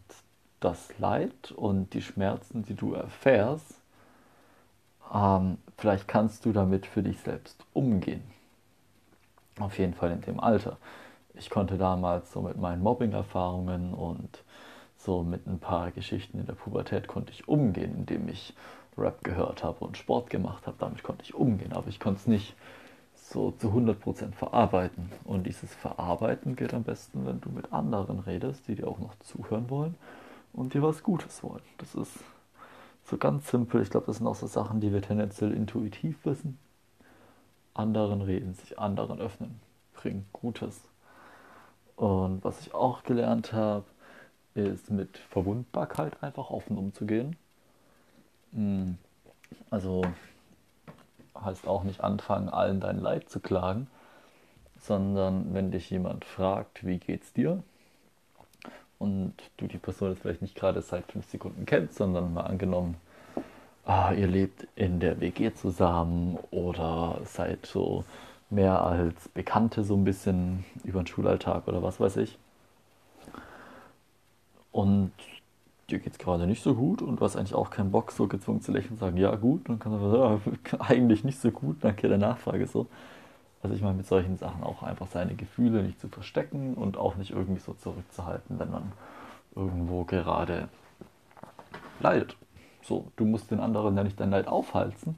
das 0.62 0.98
Leid 0.98 1.52
und 1.52 1.94
die 1.94 2.02
Schmerzen, 2.02 2.64
die 2.64 2.74
du 2.74 2.94
erfährst, 2.94 3.76
ähm, 5.14 5.60
vielleicht 5.78 6.08
kannst 6.08 6.46
du 6.46 6.54
damit 6.54 6.88
für 6.88 7.04
dich 7.04 7.20
selbst 7.20 7.64
umgehen. 7.74 8.24
Auf 9.60 9.78
jeden 9.78 9.94
Fall 9.94 10.12
in 10.12 10.22
dem 10.22 10.40
Alter. 10.40 10.78
Ich 11.36 11.50
konnte 11.50 11.78
damals 11.78 12.32
so 12.32 12.42
mit 12.42 12.58
meinen 12.58 12.82
Mobbing-Erfahrungen 12.82 13.94
und 13.94 14.44
so 15.06 15.24
mit 15.24 15.48
ein 15.48 15.60
paar 15.60 15.92
Geschichten 15.92 16.40
in 16.40 16.46
der 16.46 16.54
Pubertät 16.54 17.08
konnte 17.08 17.32
ich 17.32 17.48
umgehen, 17.48 17.96
indem 17.96 18.28
ich 18.28 18.54
Rap 18.98 19.24
gehört 19.24 19.64
habe 19.64 19.86
und 19.86 19.98
Sport 19.98 20.30
gemacht 20.30 20.68
habe, 20.68 20.78
damit 20.80 21.04
konnte 21.04 21.24
ich 21.24 21.36
umgehen, 21.36 21.74
aber 21.74 21.88
ich 21.88 22.00
konnte 22.00 22.22
es 22.22 22.28
nicht 22.28 22.56
so 23.14 23.52
zu 23.52 23.70
100% 23.70 24.34
verarbeiten. 24.34 25.12
Und 25.24 25.46
dieses 25.48 25.74
Verarbeiten 25.74 26.56
geht 26.56 26.74
am 26.74 26.84
besten, 26.84 27.26
wenn 27.26 27.42
du 27.42 27.50
mit 27.50 27.74
anderen 27.74 28.20
redest, 28.20 28.68
die 28.68 28.76
dir 28.76 28.88
auch 28.88 29.00
noch 29.00 29.16
zuhören 29.20 29.70
wollen 29.70 29.96
und 30.54 30.74
dir 30.74 30.82
was 30.82 31.04
Gutes 31.04 31.44
wollen. 31.44 31.64
Das 31.78 31.96
ist 31.96 32.14
so 33.04 33.18
ganz 33.18 33.50
simpel. 33.50 33.82
Ich 33.82 33.90
glaube, 33.90 34.06
das 34.08 34.18
sind 34.18 34.28
auch 34.28 34.36
so 34.36 34.48
Sachen, 34.48 34.80
die 34.80 34.94
wir 34.94 35.02
tendenziell 35.02 35.52
intuitiv 35.52 36.26
wissen. 36.26 36.58
Anderen 37.74 38.22
reden, 38.22 38.54
sich 38.54 38.80
anderen 38.80 39.20
öffnen, 39.20 39.60
bringt 39.94 40.32
Gutes. 40.32 40.82
Und 41.98 42.44
was 42.44 42.62
ich 42.62 42.74
auch 42.74 43.04
gelernt 43.04 43.54
habe, 43.54 43.86
ist 44.56 44.90
mit 44.90 45.18
Verwundbarkeit 45.18 46.24
einfach 46.24 46.50
offen 46.50 46.78
umzugehen. 46.78 47.36
Hm. 48.54 48.98
Also 49.70 50.02
heißt 51.40 51.68
auch 51.68 51.84
nicht 51.84 52.02
anfangen, 52.02 52.50
allen 52.50 52.80
dein 52.80 53.00
Leid 53.00 53.30
zu 53.30 53.40
klagen, 53.40 53.88
sondern 54.80 55.54
wenn 55.54 55.72
dich 55.72 55.90
jemand 55.90 56.26
fragt, 56.26 56.86
wie 56.86 56.98
geht's 56.98 57.34
dir? 57.34 57.62
Und 58.98 59.34
du 59.58 59.68
die 59.68 59.78
Person 59.78 60.12
jetzt 60.12 60.22
vielleicht 60.22 60.42
nicht 60.42 60.56
gerade 60.56 60.82
seit 60.82 61.12
fünf 61.12 61.30
Sekunden 61.30 61.66
kennst, 61.66 61.96
sondern 61.96 62.34
mal 62.34 62.46
angenommen, 62.46 62.96
ah, 63.84 64.14
ihr 64.14 64.28
lebt 64.28 64.68
in 64.76 65.00
der 65.00 65.20
WG 65.20 65.54
zusammen 65.54 66.40
oder 66.52 67.20
seid 67.26 67.66
so 67.66 68.06
mehr 68.50 68.82
als 68.82 69.28
Bekannte 69.30 69.84
so 69.84 69.96
ein 69.96 70.06
bisschen 70.06 70.64
über 70.84 71.02
den 71.02 71.08
Schulalltag 71.08 71.68
oder 71.68 71.84
was 71.84 72.00
weiß 72.00 72.18
ich. 72.18 72.38
Und 74.76 75.14
dir 75.90 76.00
geht 76.00 76.12
es 76.12 76.20
gerade 76.20 76.46
nicht 76.46 76.62
so 76.62 76.76
gut 76.76 77.02
und 77.02 77.22
du 77.22 77.24
hast 77.24 77.38
eigentlich 77.38 77.56
auch 77.56 77.70
keinen 77.70 77.92
Bock, 77.92 78.12
so 78.12 78.28
gezwungen 78.28 78.60
zu 78.60 78.74
lächeln 78.74 78.96
und 78.96 79.00
sagen, 79.00 79.16
ja 79.16 79.34
gut, 79.36 79.70
dann 79.70 79.80
kannst 79.80 80.02
du 80.02 80.12
sagen, 80.12 80.60
ja, 80.70 80.82
eigentlich 80.82 81.24
nicht 81.24 81.40
so 81.40 81.50
gut, 81.50 81.78
danke 81.80 82.10
der 82.10 82.18
Nachfrage 82.18 82.68
so. 82.68 82.86
Also 83.64 83.74
ich 83.74 83.82
meine 83.82 83.96
mit 83.96 84.06
solchen 84.06 84.36
Sachen 84.36 84.64
auch 84.64 84.84
einfach 84.84 85.08
seine 85.08 85.36
Gefühle 85.36 85.82
nicht 85.82 86.02
zu 86.02 86.10
verstecken 86.10 86.74
und 86.74 86.98
auch 86.98 87.16
nicht 87.16 87.32
irgendwie 87.32 87.62
so 87.62 87.72
zurückzuhalten, 87.72 88.60
wenn 88.60 88.70
man 88.70 88.92
irgendwo 89.56 90.04
gerade 90.04 90.68
leidet. 92.02 92.36
So, 92.84 93.08
du 93.16 93.24
musst 93.24 93.52
den 93.52 93.62
anderen 93.62 93.96
ja 93.96 94.04
nicht 94.04 94.20
dein 94.20 94.32
Leid 94.32 94.50
aufhalten, 94.50 95.18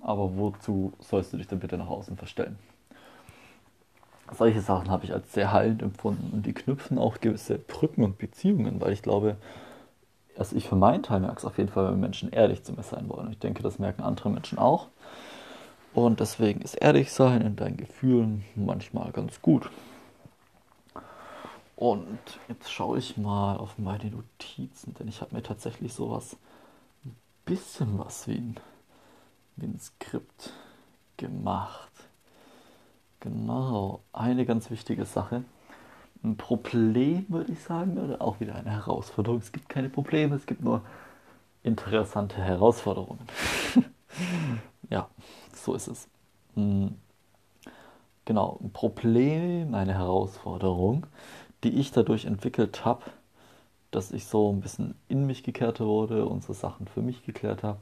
aber 0.00 0.34
wozu 0.38 0.94
sollst 1.00 1.34
du 1.34 1.36
dich 1.36 1.46
dann 1.46 1.60
bitte 1.60 1.76
nach 1.76 1.88
außen 1.88 2.16
verstellen? 2.16 2.58
Solche 4.36 4.60
Sachen 4.60 4.90
habe 4.90 5.04
ich 5.04 5.12
als 5.12 5.32
sehr 5.32 5.52
heilend 5.52 5.82
empfunden 5.82 6.30
und 6.32 6.46
die 6.46 6.52
knüpfen 6.52 6.98
auch 6.98 7.20
gewisse 7.20 7.58
Brücken 7.58 8.02
und 8.02 8.18
Beziehungen, 8.18 8.80
weil 8.80 8.92
ich 8.92 9.02
glaube, 9.02 9.36
also 10.36 10.56
ich 10.56 10.68
für 10.68 10.76
meinen 10.76 11.02
Teil 11.02 11.20
merke 11.20 11.38
es 11.38 11.44
auf 11.44 11.58
jeden 11.58 11.70
Fall, 11.70 11.92
wenn 11.92 12.00
Menschen 12.00 12.30
ehrlich 12.30 12.64
zu 12.64 12.72
mir 12.72 12.82
sein 12.82 13.08
wollen. 13.08 13.30
Ich 13.30 13.38
denke, 13.38 13.62
das 13.62 13.78
merken 13.78 14.02
andere 14.02 14.30
Menschen 14.30 14.58
auch. 14.58 14.88
Und 15.92 16.18
deswegen 16.18 16.60
ist 16.62 16.74
ehrlich 16.74 17.12
sein 17.12 17.40
in 17.42 17.54
deinen 17.54 17.76
Gefühlen 17.76 18.44
manchmal 18.56 19.12
ganz 19.12 19.40
gut. 19.40 19.70
Und 21.76 22.18
jetzt 22.48 22.72
schaue 22.72 22.98
ich 22.98 23.16
mal 23.16 23.56
auf 23.56 23.78
meine 23.78 24.10
Notizen, 24.10 24.94
denn 24.94 25.08
ich 25.08 25.20
habe 25.20 25.34
mir 25.34 25.42
tatsächlich 25.42 25.92
sowas, 25.92 26.36
ein 27.04 27.16
bisschen 27.44 27.98
was 27.98 28.26
wie 28.26 28.38
ein, 28.38 28.56
wie 29.56 29.66
ein 29.66 29.78
Skript 29.78 30.52
gemacht. 31.16 31.90
Genau, 33.24 34.02
eine 34.12 34.46
ganz 34.46 34.70
wichtige 34.70 35.04
Sache 35.04 35.44
ein 36.24 36.36
Problem, 36.36 37.26
würde 37.28 37.52
ich 37.52 37.60
sagen, 37.60 37.98
oder 37.98 38.20
auch 38.22 38.40
wieder 38.40 38.54
eine 38.54 38.70
Herausforderung. 38.70 39.38
Es 39.40 39.52
gibt 39.52 39.68
keine 39.68 39.90
Probleme, 39.90 40.34
es 40.34 40.46
gibt 40.46 40.62
nur 40.62 40.82
interessante 41.62 42.36
Herausforderungen. 42.38 43.20
ja, 44.90 45.08
so 45.54 45.74
ist 45.74 45.88
es. 45.88 46.08
Hm. 46.54 46.94
Genau, 48.24 48.58
ein 48.62 48.72
Problem, 48.72 49.74
eine 49.74 49.94
Herausforderung, 49.94 51.06
die 51.62 51.78
ich 51.78 51.92
dadurch 51.92 52.24
entwickelt 52.24 52.84
habe, 52.86 53.02
dass 53.90 54.12
ich 54.12 54.26
so 54.26 54.50
ein 54.50 54.60
bisschen 54.60 54.94
in 55.08 55.26
mich 55.26 55.42
gekehrt 55.42 55.80
wurde 55.80 56.24
und 56.24 56.42
so 56.42 56.54
Sachen 56.54 56.88
für 56.88 57.02
mich 57.02 57.24
geklärt 57.24 57.62
habe, 57.62 57.78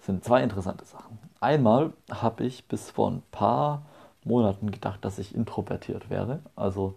sind 0.00 0.24
zwei 0.24 0.42
interessante 0.42 0.84
Sachen. 0.84 1.18
Einmal 1.40 1.92
habe 2.10 2.44
ich 2.44 2.66
bis 2.66 2.90
vor 2.90 3.10
ein 3.10 3.22
paar 3.30 3.82
Monaten 4.28 4.70
gedacht, 4.70 5.04
dass 5.04 5.18
ich 5.18 5.34
introvertiert 5.34 6.10
wäre. 6.10 6.38
Also 6.54 6.94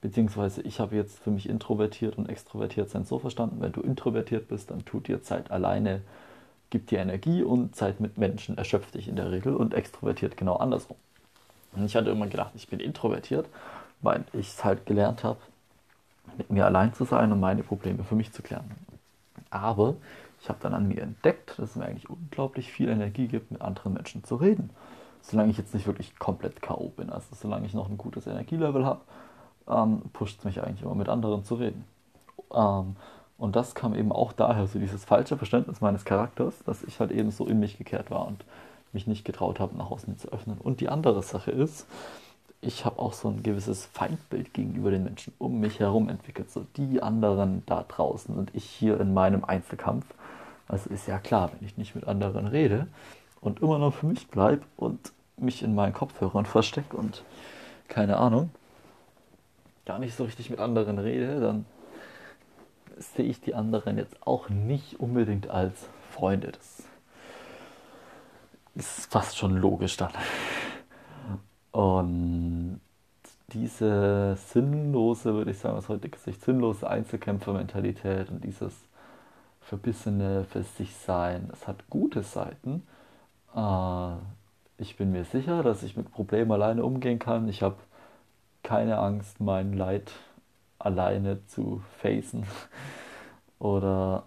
Beziehungsweise 0.00 0.62
ich 0.62 0.80
habe 0.80 0.96
jetzt 0.96 1.18
für 1.18 1.30
mich 1.30 1.48
introvertiert 1.48 2.16
und 2.16 2.28
extrovertiert 2.28 2.88
sein 2.88 3.04
so 3.04 3.18
verstanden, 3.18 3.60
wenn 3.60 3.72
du 3.72 3.82
introvertiert 3.82 4.48
bist, 4.48 4.70
dann 4.70 4.84
tut 4.84 5.08
dir 5.08 5.22
Zeit 5.22 5.50
alleine, 5.50 6.00
gibt 6.70 6.90
dir 6.90 7.00
Energie 7.00 7.42
und 7.42 7.76
Zeit 7.76 8.00
mit 8.00 8.16
Menschen 8.16 8.56
erschöpft 8.56 8.94
dich 8.94 9.08
in 9.08 9.16
der 9.16 9.30
Regel 9.30 9.54
und 9.54 9.74
extrovertiert 9.74 10.38
genau 10.38 10.56
andersrum. 10.56 10.96
Und 11.72 11.84
ich 11.84 11.96
hatte 11.96 12.10
immer 12.10 12.26
gedacht, 12.26 12.52
ich 12.54 12.68
bin 12.68 12.80
introvertiert, 12.80 13.46
weil 14.00 14.24
ich 14.32 14.48
es 14.48 14.64
halt 14.64 14.86
gelernt 14.86 15.22
habe, 15.22 15.38
mit 16.38 16.50
mir 16.50 16.64
allein 16.64 16.94
zu 16.94 17.04
sein 17.04 17.30
und 17.30 17.40
meine 17.40 17.62
Probleme 17.62 18.02
für 18.02 18.14
mich 18.14 18.32
zu 18.32 18.40
klären. 18.40 18.70
Aber 19.50 19.96
ich 20.40 20.48
habe 20.48 20.58
dann 20.62 20.72
an 20.72 20.88
mir 20.88 21.02
entdeckt, 21.02 21.58
dass 21.58 21.70
es 21.70 21.76
mir 21.76 21.84
eigentlich 21.84 22.08
unglaublich 22.08 22.72
viel 22.72 22.88
Energie 22.88 23.26
gibt, 23.26 23.50
mit 23.50 23.60
anderen 23.60 23.92
Menschen 23.92 24.24
zu 24.24 24.36
reden. 24.36 24.70
Solange 25.22 25.50
ich 25.50 25.58
jetzt 25.58 25.74
nicht 25.74 25.86
wirklich 25.86 26.18
komplett 26.18 26.62
K.O. 26.62 26.92
bin, 26.96 27.10
also 27.10 27.26
solange 27.32 27.66
ich 27.66 27.74
noch 27.74 27.88
ein 27.88 27.98
gutes 27.98 28.26
Energielevel 28.26 28.84
habe 28.84 29.00
ähm, 29.70 30.02
pusht 30.12 30.38
es 30.38 30.44
mich 30.44 30.62
eigentlich 30.62 30.82
immer 30.82 30.94
mit 30.94 31.08
anderen 31.08 31.44
zu 31.44 31.54
reden. 31.54 31.84
Ähm, 32.52 32.96
und 33.38 33.56
das 33.56 33.74
kam 33.74 33.94
eben 33.94 34.12
auch 34.12 34.32
daher, 34.32 34.66
so 34.66 34.78
dieses 34.78 35.04
falsche 35.04 35.36
Verständnis 35.36 35.80
meines 35.80 36.04
Charakters, 36.04 36.54
dass 36.64 36.82
ich 36.82 37.00
halt 37.00 37.10
eben 37.10 37.30
so 37.30 37.46
in 37.46 37.60
mich 37.60 37.78
gekehrt 37.78 38.10
war 38.10 38.26
und 38.26 38.44
mich 38.92 39.06
nicht 39.06 39.24
getraut 39.24 39.60
habe, 39.60 39.76
nach 39.76 39.90
außen 39.90 40.18
zu 40.18 40.30
öffnen. 40.32 40.58
Und 40.58 40.80
die 40.80 40.88
andere 40.88 41.22
Sache 41.22 41.50
ist, 41.50 41.86
ich 42.60 42.84
habe 42.84 42.98
auch 42.98 43.14
so 43.14 43.28
ein 43.28 43.42
gewisses 43.42 43.86
Feindbild 43.86 44.52
gegenüber 44.52 44.90
den 44.90 45.04
Menschen 45.04 45.32
um 45.38 45.60
mich 45.60 45.80
herum 45.80 46.10
entwickelt. 46.10 46.50
So 46.50 46.66
die 46.76 47.02
anderen 47.02 47.62
da 47.64 47.84
draußen 47.88 48.34
und 48.36 48.54
ich 48.54 48.64
hier 48.64 49.00
in 49.00 49.14
meinem 49.14 49.44
Einzelkampf. 49.44 50.04
Also 50.68 50.90
ist 50.90 51.06
ja 51.08 51.18
klar, 51.18 51.50
wenn 51.52 51.66
ich 51.66 51.78
nicht 51.78 51.94
mit 51.94 52.06
anderen 52.06 52.46
rede 52.46 52.86
und 53.40 53.60
immer 53.60 53.78
nur 53.78 53.92
für 53.92 54.06
mich 54.06 54.28
bleibe 54.28 54.64
und 54.76 55.12
mich 55.36 55.62
in 55.62 55.74
meinen 55.74 55.92
Kopfhörern 55.92 56.46
verstecke 56.46 56.96
und 56.96 57.24
keine 57.88 58.18
Ahnung, 58.18 58.50
gar 59.86 59.98
nicht 59.98 60.14
so 60.14 60.24
richtig 60.24 60.50
mit 60.50 60.60
anderen 60.60 60.98
rede, 60.98 61.40
dann 61.40 61.66
sehe 62.96 63.26
ich 63.26 63.40
die 63.40 63.54
anderen 63.54 63.96
jetzt 63.96 64.26
auch 64.26 64.48
nicht 64.48 65.00
unbedingt 65.00 65.48
als 65.48 65.88
Freunde. 66.10 66.52
Das 66.52 66.82
ist 68.74 69.10
fast 69.10 69.36
schon 69.36 69.56
logisch 69.56 69.96
dann. 69.96 70.12
Und 71.72 72.80
diese 73.52 74.36
sinnlose, 74.36 75.34
würde 75.34 75.50
ich 75.50 75.58
sagen, 75.58 75.76
aus 75.76 75.88
heutiger 75.88 76.18
Sicht, 76.18 76.42
sinnlose 76.42 76.88
Einzelkämpfermentalität 76.88 78.30
und 78.30 78.44
dieses 78.44 78.74
verbissene 79.60 80.44
für 80.44 80.62
sich 80.62 80.94
sein, 80.94 81.48
das 81.50 81.66
hat 81.66 81.88
gute 81.90 82.22
Seiten. 82.22 82.86
Äh, 83.54 84.12
ich 84.78 84.96
bin 84.96 85.12
mir 85.12 85.24
sicher, 85.24 85.62
dass 85.62 85.82
ich 85.82 85.96
mit 85.96 86.10
Problemen 86.12 86.52
alleine 86.52 86.84
umgehen 86.84 87.18
kann. 87.18 87.48
Ich 87.48 87.62
habe 87.62 87.76
keine 88.62 88.98
Angst, 88.98 89.40
mein 89.40 89.72
Leid 89.72 90.12
alleine 90.78 91.46
zu 91.46 91.82
facen 91.98 92.46
oder 93.58 94.24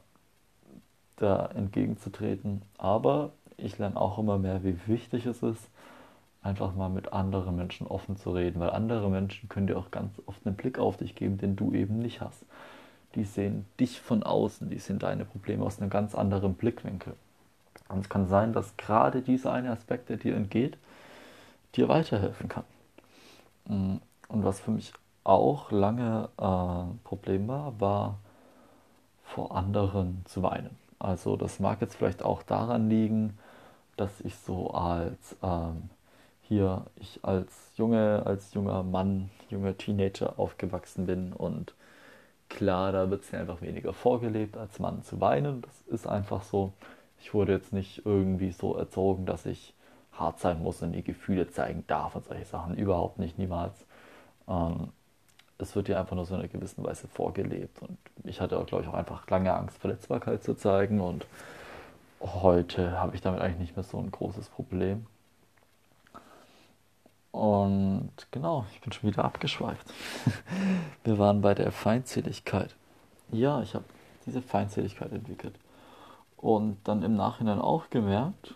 da 1.17 1.47
entgegenzutreten. 1.47 2.61
Aber 2.77 3.31
ich 3.57 3.77
lerne 3.77 3.99
auch 3.99 4.17
immer 4.19 4.37
mehr, 4.37 4.63
wie 4.63 4.77
wichtig 4.87 5.25
es 5.25 5.41
ist, 5.43 5.69
einfach 6.41 6.75
mal 6.75 6.89
mit 6.89 7.13
anderen 7.13 7.55
Menschen 7.55 7.87
offen 7.87 8.17
zu 8.17 8.31
reden, 8.31 8.59
weil 8.59 8.71
andere 8.71 9.09
Menschen 9.09 9.49
können 9.49 9.67
dir 9.67 9.77
auch 9.77 9.91
ganz 9.91 10.21
oft 10.25 10.45
einen 10.45 10.55
Blick 10.55 10.77
auf 10.79 10.97
dich 10.97 11.15
geben, 11.15 11.37
den 11.37 11.55
du 11.55 11.73
eben 11.73 11.99
nicht 11.99 12.21
hast. 12.21 12.45
Die 13.15 13.23
sehen 13.23 13.65
dich 13.79 14.01
von 14.01 14.23
außen, 14.23 14.69
die 14.69 14.79
sehen 14.79 14.99
deine 14.99 15.25
Probleme 15.25 15.63
aus 15.63 15.79
einem 15.79 15.89
ganz 15.89 16.15
anderen 16.15 16.55
Blickwinkel. 16.55 17.15
Und 17.89 17.99
es 17.99 18.09
kann 18.09 18.27
sein, 18.27 18.53
dass 18.53 18.75
gerade 18.77 19.21
dieser 19.21 19.53
eine 19.53 19.71
Aspekt, 19.71 20.09
der 20.09 20.17
dir 20.17 20.35
entgeht, 20.35 20.77
dir 21.75 21.89
weiterhelfen 21.89 22.49
kann. 22.49 22.63
Mm. 23.65 23.97
Und 24.29 24.43
was 24.43 24.59
für 24.59 24.71
mich 24.71 24.93
auch 25.23 25.71
lange 25.71 26.29
äh, 26.37 27.07
Problem 27.07 27.47
war, 27.47 27.79
war 27.79 28.19
vor 29.23 29.55
anderen 29.55 30.23
zu 30.25 30.41
weinen. 30.41 30.75
Also 30.99 31.35
das 31.35 31.59
mag 31.59 31.81
jetzt 31.81 31.95
vielleicht 31.95 32.23
auch 32.23 32.43
daran 32.43 32.89
liegen, 32.89 33.37
dass 33.97 34.21
ich 34.21 34.35
so 34.35 34.71
als 34.71 35.35
ähm, 35.43 35.89
hier 36.41 36.85
ich 36.95 37.19
als 37.23 37.71
junge, 37.75 38.23
als 38.25 38.53
junger 38.53 38.83
Mann, 38.83 39.29
junger 39.49 39.77
Teenager 39.77 40.39
aufgewachsen 40.39 41.05
bin 41.05 41.33
und 41.33 41.73
klar, 42.49 42.91
da 42.91 43.09
wird 43.09 43.23
es 43.23 43.31
mir 43.31 43.39
einfach 43.39 43.61
weniger 43.61 43.93
vorgelebt, 43.93 44.57
als 44.57 44.79
Mann 44.79 45.03
zu 45.03 45.19
weinen. 45.21 45.61
Das 45.61 45.81
ist 45.87 46.07
einfach 46.07 46.43
so. 46.43 46.73
Ich 47.23 47.33
wurde 47.33 47.53
jetzt 47.53 47.73
nicht 47.73 48.05
irgendwie 48.05 48.51
so 48.51 48.75
erzogen, 48.75 49.25
dass 49.25 49.45
ich 49.45 49.73
hart 50.11 50.39
sein 50.39 50.61
muss 50.61 50.81
und 50.81 50.91
die 50.91 51.03
Gefühle 51.03 51.49
zeigen 51.49 51.83
darf 51.87 52.15
und 52.15 52.25
solche 52.25 52.45
Sachen. 52.45 52.75
Überhaupt 52.75 53.17
nicht, 53.17 53.39
niemals. 53.39 53.73
Ähm, 54.47 54.89
es 55.57 55.75
wird 55.75 55.87
dir 55.87 55.99
einfach 55.99 56.15
nur 56.15 56.25
so 56.25 56.35
in 56.35 56.41
einer 56.41 56.49
gewissen 56.49 56.83
Weise 56.83 57.07
vorgelebt. 57.07 57.81
Und 57.81 57.97
ich 58.25 58.41
hatte 58.41 58.59
auch, 58.59 58.65
glaube 58.65 58.83
ich, 58.83 58.89
auch 58.89 58.93
einfach 58.93 59.27
lange 59.29 59.53
Angst, 59.53 59.77
Verletzbarkeit 59.77 60.43
zu 60.43 60.53
zeigen 60.53 60.99
und, 60.99 61.25
heute 62.23 62.99
habe 62.99 63.15
ich 63.15 63.21
damit 63.21 63.41
eigentlich 63.41 63.59
nicht 63.59 63.75
mehr 63.75 63.83
so 63.83 63.97
ein 63.99 64.11
großes 64.11 64.49
Problem. 64.49 65.05
Und 67.31 68.11
genau, 68.31 68.65
ich 68.73 68.81
bin 68.81 68.91
schon 68.91 69.09
wieder 69.09 69.25
abgeschweift. 69.25 69.91
Wir 71.03 71.17
waren 71.17 71.41
bei 71.41 71.55
der 71.55 71.71
Feindseligkeit. 71.71 72.75
Ja, 73.31 73.61
ich 73.61 73.73
habe 73.73 73.85
diese 74.25 74.41
Feindseligkeit 74.41 75.11
entwickelt. 75.11 75.55
Und 76.43 76.79
dann 76.83 77.03
im 77.03 77.15
Nachhinein 77.15 77.59
auch 77.59 77.89
gemerkt, 77.89 78.55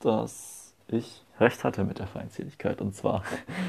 dass 0.00 0.72
ich 0.88 1.22
recht 1.38 1.62
hatte 1.62 1.84
mit 1.84 1.98
der 1.98 2.06
Feindseligkeit. 2.06 2.80
Und 2.80 2.96
zwar 2.96 3.22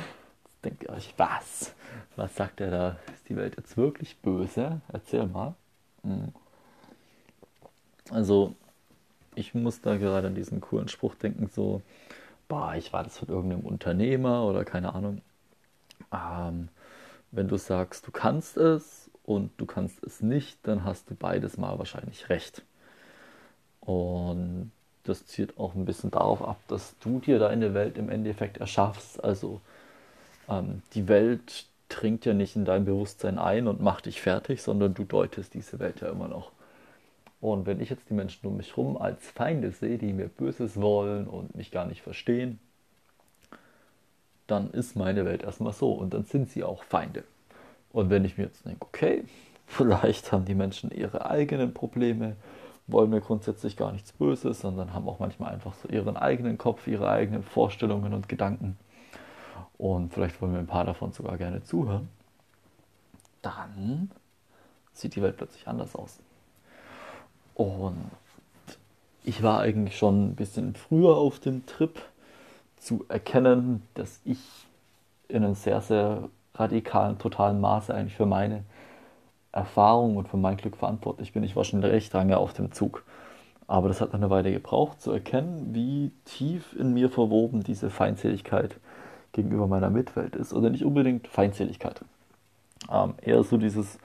denke 0.64 0.88
ich, 0.98 1.14
was? 1.18 1.76
Was 2.16 2.34
sagt 2.34 2.62
er 2.62 2.72
da? 2.72 3.00
Ist 3.14 3.28
die 3.28 3.36
Welt 3.36 3.58
jetzt 3.58 3.76
wirklich 3.76 4.20
böse? 4.20 4.80
Erzähl 4.88 5.28
mal. 5.28 5.54
Hm. 6.04 6.32
Also, 8.10 8.56
ich 9.36 9.54
muss 9.54 9.82
da 9.82 9.98
gerade 9.98 10.28
an 10.28 10.36
diesen 10.36 10.62
coolen 10.62 10.88
Spruch 10.88 11.16
denken, 11.16 11.50
so, 11.54 11.82
boah, 12.48 12.76
ich 12.76 12.94
war 12.94 13.04
das 13.04 13.18
von 13.18 13.28
irgendeinem 13.28 13.66
Unternehmer 13.66 14.46
oder 14.46 14.64
keine 14.64 14.96
Ahnung. 14.96 15.22
Ähm, 16.14 16.70
wenn 17.32 17.50
du 17.50 17.58
sagst, 17.58 18.08
du 18.08 18.12
kannst 18.12 18.56
es 18.56 19.12
und 19.24 19.52
du 19.58 19.66
kannst 19.66 20.02
es 20.06 20.22
nicht, 20.22 20.58
dann 20.64 20.86
hast 20.86 21.10
du 21.10 21.16
beides 21.16 21.58
mal 21.58 21.78
wahrscheinlich 21.78 22.30
recht. 22.30 22.64
Und 23.86 24.72
das 25.04 25.26
zielt 25.26 25.58
auch 25.58 25.76
ein 25.76 25.86
bisschen 25.86 26.12
darauf 26.12 26.42
ab, 26.42 26.58
dass 26.68 26.96
du 27.00 27.20
dir 27.20 27.40
deine 27.40 27.74
Welt 27.74 27.98
im 27.98 28.10
Endeffekt 28.10 28.58
erschaffst. 28.58 29.24
Also 29.24 29.62
ähm, 30.50 30.82
die 30.94 31.08
Welt 31.08 31.66
dringt 31.90 32.26
ja 32.26 32.34
nicht 32.34 32.56
in 32.56 32.66
dein 32.66 32.86
Bewusstsein 32.86 33.38
ein 33.38 33.68
und 33.68 33.82
macht 33.82 34.08
dich 34.08 34.22
fertig, 34.22 34.62
sondern 34.62 34.94
du 34.94 35.04
deutest 35.04 35.54
diese 35.54 35.80
Welt 35.80 36.02
ja 36.02 36.10
immer 36.10 36.28
noch. 36.28 36.52
Und 37.42 37.68
wenn 37.68 37.80
ich 37.80 37.92
jetzt 37.92 38.10
die 38.10 38.16
Menschen 38.16 38.48
um 38.48 38.58
mich 38.58 38.72
herum 38.72 38.98
als 38.98 39.30
Feinde 39.30 39.72
sehe, 39.72 40.00
die 40.00 40.14
mir 40.14 40.28
Böses 40.28 40.82
wollen 40.82 41.28
und 41.28 41.56
mich 41.56 41.70
gar 41.70 41.86
nicht 41.86 42.02
verstehen, 42.02 42.60
dann 44.48 44.72
ist 44.72 44.96
meine 44.96 45.26
Welt 45.26 45.44
erstmal 45.44 45.74
so 45.74 45.92
und 45.92 46.14
dann 46.14 46.26
sind 46.26 46.50
sie 46.50 46.64
auch 46.64 46.84
Feinde. 46.84 47.24
Und 47.92 48.10
wenn 48.10 48.26
ich 48.26 48.38
mir 48.38 48.46
jetzt 48.46 48.66
denke, 48.66 48.86
okay, 48.86 49.24
vielleicht 49.68 50.32
haben 50.32 50.46
die 50.46 50.56
Menschen 50.56 50.92
ihre 50.92 51.30
eigenen 51.30 51.74
Probleme, 51.74 52.36
wollen 52.88 53.10
mir 53.10 53.22
grundsätzlich 53.22 53.78
gar 53.78 53.92
nichts 53.92 54.12
Böses, 54.12 54.62
sondern 54.62 54.94
haben 54.94 55.10
auch 55.10 55.20
manchmal 55.20 55.54
einfach 55.54 55.74
so 55.74 55.88
ihren 55.88 56.18
eigenen 56.18 56.58
Kopf, 56.58 56.88
ihre 56.88 57.10
eigenen 57.10 57.44
Vorstellungen 57.44 58.14
und 58.14 58.30
Gedanken. 58.30 58.78
Und 59.78 60.14
vielleicht 60.14 60.42
wollen 60.42 60.54
mir 60.54 60.60
ein 60.60 60.68
paar 60.68 60.86
davon 60.86 61.12
sogar 61.12 61.38
gerne 61.38 61.64
zuhören. 61.64 62.10
Dann 63.42 64.12
sieht 64.94 65.16
die 65.16 65.22
Welt 65.22 65.38
plötzlich 65.38 65.68
anders 65.68 65.96
aus. 65.96 66.20
Und 67.56 68.12
ich 69.24 69.42
war 69.42 69.60
eigentlich 69.62 69.98
schon 69.98 70.30
ein 70.30 70.36
bisschen 70.36 70.76
früher 70.76 71.18
auf 71.18 71.40
dem 71.40 71.66
Trip 71.66 72.02
zu 72.78 73.06
erkennen, 73.10 73.82
dass 73.96 74.20
ich 74.24 74.40
in 75.28 75.44
einem 75.44 75.56
sehr, 75.56 75.82
sehr 75.82 76.30
radikalen, 76.54 77.18
totalen 77.18 77.60
Maße 77.60 77.94
eigentlich 77.94 78.16
für 78.16 78.26
meine 78.26 78.64
Erfahrung 79.56 80.18
und 80.18 80.28
für 80.28 80.38
mein 80.38 80.58
Glück 80.58 80.76
verantwortlich 80.76 81.34
bin. 81.34 81.44
Ich 81.44 81.56
war 81.56 81.64
schon 81.64 81.84
recht 81.84 82.14
lange 82.14 82.38
auf 82.38 82.54
dem 82.54 82.72
Zug. 82.72 83.04
Aber 83.68 83.88
das 83.88 84.02
hat 84.02 84.14
eine 84.14 84.30
Weile 84.30 84.52
gebraucht, 84.52 85.02
zu 85.02 85.12
erkennen, 85.12 85.74
wie 85.74 86.12
tief 86.26 86.76
in 86.78 86.94
mir 86.94 87.10
verwoben 87.10 87.64
diese 87.64 87.90
Feindseligkeit 87.90 88.80
gegenüber 89.32 89.68
meiner 89.68 89.90
Mitwelt 89.90 90.36
ist. 90.36 90.54
Oder 90.54 90.70
nicht 90.70 90.86
unbedingt 90.86 91.28
Feindseligkeit. 91.28 92.02
Ähm, 92.92 93.16
eher 93.22 93.44
so 93.44 93.58
dieses 93.58 93.98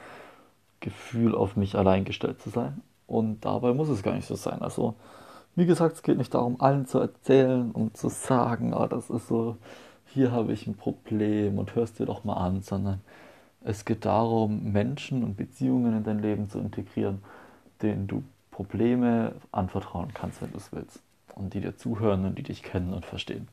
Gefühl, 0.79 1.35
auf 1.35 1.57
mich 1.57 1.77
allein 1.77 2.05
gestellt 2.05 2.41
zu 2.41 2.49
sein. 2.49 2.81
Und 3.07 3.45
dabei 3.45 3.75
muss 3.75 3.89
es 3.89 4.03
gar 4.03 4.15
nicht 4.15 4.27
so 4.27 4.37
sein. 4.37 4.63
Also, 4.63 4.95
wie 5.57 5.67
gesagt, 5.67 5.97
es 5.97 6.03
geht 6.03 6.17
nicht 6.17 6.33
darum, 6.33 6.61
allen 6.61 6.87
zu 6.87 7.01
erzählen 7.01 7.73
und 7.73 7.97
zu 7.97 8.09
sagen, 8.09 8.73
ah, 8.73 8.87
das 8.87 9.11
ist 9.11 9.27
so, 9.27 9.57
hier 10.07 10.31
habe 10.33 10.53
ich 10.53 10.67
ein 10.67 10.77
Problem 10.77 11.59
und 11.59 11.75
hörst 11.75 11.99
dir 11.99 12.07
doch 12.07 12.25
mal 12.25 12.35
an, 12.35 12.63
sondern 12.63 13.01
es 13.63 13.85
geht 13.85 14.05
darum, 14.05 14.73
Menschen 14.73 15.23
und 15.23 15.37
Beziehungen 15.37 15.97
in 15.97 16.05
dein 16.05 16.21
Leben 16.21 16.49
zu 16.49 16.59
integrieren, 16.59 17.23
denen 17.83 18.07
du 18.07 18.23
Probleme 18.51 19.35
anvertrauen 19.53 20.13
kannst, 20.15 20.43
wenn 20.43 20.53
du 20.53 20.59
es 20.59 20.73
willst. 20.73 21.01
Und 21.35 21.55
die 21.55 21.61
dir 21.61 21.77
zuhören 21.77 22.25
und 22.25 22.39
die 22.39 22.43
dich 22.43 22.63
kennen 22.63 22.93
und 22.93 23.07
verstehen. 23.07 23.49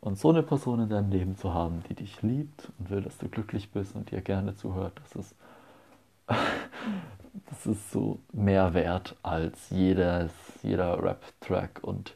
Und 0.00 0.18
so 0.18 0.30
eine 0.30 0.42
Person 0.42 0.80
in 0.80 0.88
deinem 0.88 1.10
Leben 1.10 1.36
zu 1.36 1.54
haben, 1.54 1.82
die 1.88 1.94
dich 1.94 2.22
liebt 2.22 2.68
und 2.78 2.90
will, 2.90 3.02
dass 3.02 3.18
du 3.18 3.28
glücklich 3.28 3.70
bist 3.70 3.94
und 3.94 4.10
dir 4.10 4.20
gerne 4.20 4.54
zuhört, 4.54 5.00
das 5.02 5.16
ist 5.16 5.34
das 7.46 7.66
ist 7.66 7.90
so 7.90 8.18
mehr 8.32 8.74
wert 8.74 9.16
als 9.22 9.70
jedes, 9.70 10.30
jeder 10.62 11.02
Rap-Track 11.02 11.80
und 11.82 12.14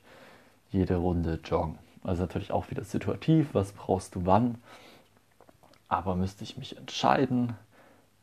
jede 0.70 0.96
Runde 0.96 1.40
Joggen. 1.44 1.78
Also 2.02 2.22
natürlich 2.22 2.52
auch 2.52 2.70
wieder 2.70 2.84
situativ, 2.84 3.48
was 3.52 3.72
brauchst 3.72 4.14
du 4.14 4.26
wann. 4.26 4.56
Aber 5.92 6.16
müsste 6.16 6.42
ich 6.42 6.56
mich 6.56 6.78
entscheiden, 6.78 7.54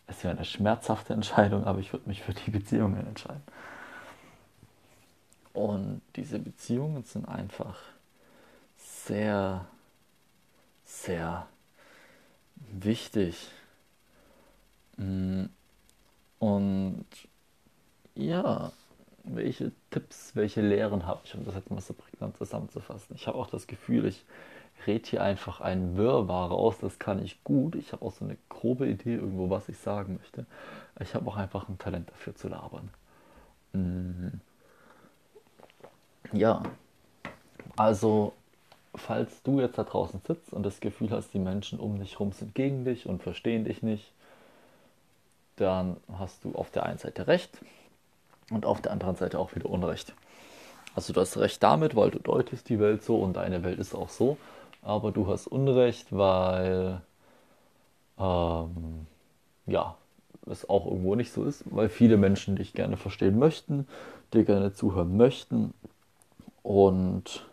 es 0.07 0.23
wäre 0.23 0.35
eine 0.35 0.43
schmerzhafte 0.43 1.13
Entscheidung, 1.13 1.65
aber 1.65 1.77
ich 1.77 1.93
würde 1.93 2.09
mich 2.09 2.23
für 2.23 2.33
die 2.33 2.49
Beziehungen 2.49 3.05
entscheiden. 3.05 3.43
Und 5.53 6.01
diese 6.15 6.39
Beziehungen 6.39 7.03
sind 7.03 7.29
einfach 7.29 7.77
sehr, 8.75 9.67
sehr 10.83 11.45
wichtig. 12.55 13.51
Mm, 14.97 15.43
und 16.39 17.05
ja, 18.15 18.71
welche 19.25 19.73
Tipps, 19.91 20.35
welche 20.35 20.61
Lehren 20.61 21.05
habe 21.05 21.21
ich, 21.23 21.35
um 21.35 21.45
das 21.45 21.53
jetzt 21.53 21.69
mal 21.69 21.81
so 21.81 21.93
prägnant 21.93 22.35
zusammenzufassen? 22.35 23.15
Ich 23.15 23.27
habe 23.27 23.37
auch 23.37 23.51
das 23.51 23.67
Gefühl, 23.67 24.05
ich 24.05 24.25
rede 24.87 25.09
hier 25.09 25.23
einfach 25.23 25.61
ein 25.61 25.97
Wirrwarr 25.97 26.49
raus, 26.49 26.75
das 26.81 26.99
kann 26.99 27.23
ich 27.23 27.43
gut. 27.43 27.75
Ich 27.75 27.91
habe 27.91 28.05
auch 28.05 28.11
so 28.11 28.25
eine 28.25 28.37
grobe 28.49 28.87
Idee 28.87 29.15
irgendwo, 29.15 29.49
was 29.49 29.69
ich 29.69 29.77
sagen 29.77 30.17
möchte. 30.17 30.45
Ich 30.99 31.15
habe 31.15 31.27
auch 31.29 31.37
einfach 31.37 31.69
ein 31.69 31.77
Talent 31.77 32.09
dafür 32.09 32.35
zu 32.35 32.47
labern. 32.47 32.89
Mhm. 33.73 34.41
Ja, 36.33 36.63
also 37.77 38.33
falls 38.95 39.41
du 39.43 39.61
jetzt 39.61 39.77
da 39.77 39.83
draußen 39.83 40.21
sitzt 40.25 40.53
und 40.53 40.63
das 40.63 40.79
Gefühl 40.79 41.11
hast, 41.11 41.33
die 41.33 41.39
Menschen 41.39 41.79
um 41.79 41.99
dich 41.99 42.13
herum 42.13 42.31
sind 42.31 42.55
gegen 42.55 42.85
dich 42.85 43.07
und 43.07 43.23
verstehen 43.23 43.65
dich 43.65 43.81
nicht, 43.81 44.11
dann 45.55 45.97
hast 46.17 46.43
du 46.43 46.53
auf 46.55 46.71
der 46.71 46.83
einen 46.83 46.97
Seite 46.97 47.27
Recht 47.27 47.59
und 48.51 48.65
auf 48.65 48.81
der 48.81 48.91
anderen 48.91 49.15
Seite 49.15 49.39
auch 49.39 49.55
wieder 49.55 49.69
Unrecht. 49.69 50.13
Also 50.95 51.13
du 51.13 51.21
hast 51.21 51.37
Recht 51.37 51.61
damit, 51.61 51.95
weil 51.95 52.11
du 52.11 52.19
deutest 52.19 52.69
die 52.69 52.79
Welt 52.79 53.03
so 53.03 53.17
und 53.17 53.33
deine 53.33 53.63
Welt 53.63 53.79
ist 53.79 53.95
auch 53.95 54.09
so, 54.09 54.37
aber 54.81 55.11
du 55.11 55.27
hast 55.27 55.47
Unrecht, 55.47 56.15
weil 56.15 57.01
ähm, 58.17 59.07
ja, 59.65 59.95
es 60.45 60.67
auch 60.67 60.85
irgendwo 60.85 61.15
nicht 61.15 61.31
so 61.31 61.43
ist, 61.43 61.63
weil 61.69 61.89
viele 61.89 62.17
Menschen 62.17 62.55
dich 62.55 62.73
gerne 62.73 62.97
verstehen 62.97 63.37
möchten, 63.39 63.87
dir 64.33 64.43
gerne 64.43 64.73
zuhören 64.73 65.15
möchten 65.17 65.73
und 66.63 67.45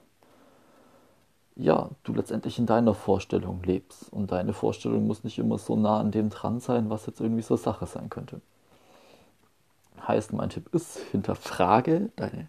ja, 1.56 1.88
du 2.04 2.12
letztendlich 2.12 2.58
in 2.58 2.66
deiner 2.66 2.94
Vorstellung 2.94 3.62
lebst. 3.62 4.12
Und 4.12 4.30
deine 4.30 4.52
Vorstellung 4.52 5.06
muss 5.06 5.24
nicht 5.24 5.38
immer 5.38 5.56
so 5.58 5.74
nah 5.74 5.98
an 5.98 6.10
dem 6.10 6.28
dran 6.28 6.60
sein, 6.60 6.90
was 6.90 7.06
jetzt 7.06 7.20
irgendwie 7.20 7.42
so 7.42 7.56
Sache 7.56 7.86
sein 7.86 8.10
könnte. 8.10 8.42
Heißt, 10.06 10.34
mein 10.34 10.50
Tipp 10.50 10.68
ist, 10.74 10.98
hinterfrage 11.10 12.10
deine, 12.16 12.48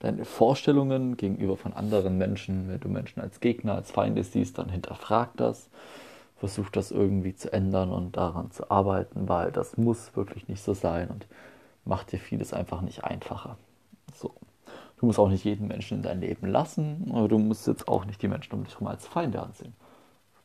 deine 0.00 0.24
Vorstellungen 0.24 1.16
gegenüber 1.16 1.56
von 1.56 1.72
anderen 1.72 2.18
Menschen. 2.18 2.68
Wenn 2.68 2.80
du 2.80 2.88
Menschen 2.88 3.20
als 3.20 3.40
Gegner, 3.40 3.74
als 3.74 3.90
Feinde 3.90 4.22
siehst, 4.24 4.58
dann 4.58 4.68
hinterfrag 4.68 5.30
das. 5.36 5.68
Versuch 6.36 6.68
das 6.68 6.90
irgendwie 6.90 7.34
zu 7.34 7.52
ändern 7.52 7.90
und 7.90 8.16
daran 8.16 8.50
zu 8.50 8.70
arbeiten, 8.70 9.28
weil 9.28 9.52
das 9.52 9.78
muss 9.78 10.14
wirklich 10.16 10.48
nicht 10.48 10.62
so 10.62 10.74
sein 10.74 11.08
und 11.08 11.26
macht 11.86 12.12
dir 12.12 12.18
vieles 12.18 12.52
einfach 12.52 12.82
nicht 12.82 13.04
einfacher. 13.04 13.56
So. 14.14 14.34
Du 14.98 15.06
musst 15.06 15.18
auch 15.18 15.28
nicht 15.28 15.44
jeden 15.44 15.68
Menschen 15.68 15.98
in 15.98 16.02
dein 16.02 16.20
Leben 16.20 16.46
lassen, 16.46 17.10
aber 17.12 17.28
du 17.28 17.38
musst 17.38 17.66
jetzt 17.66 17.86
auch 17.88 18.04
nicht 18.04 18.20
die 18.22 18.28
Menschen 18.28 18.54
um 18.54 18.64
dich 18.64 18.74
herum 18.74 18.88
als 18.88 19.06
Feinde 19.06 19.42
ansehen. 19.42 19.74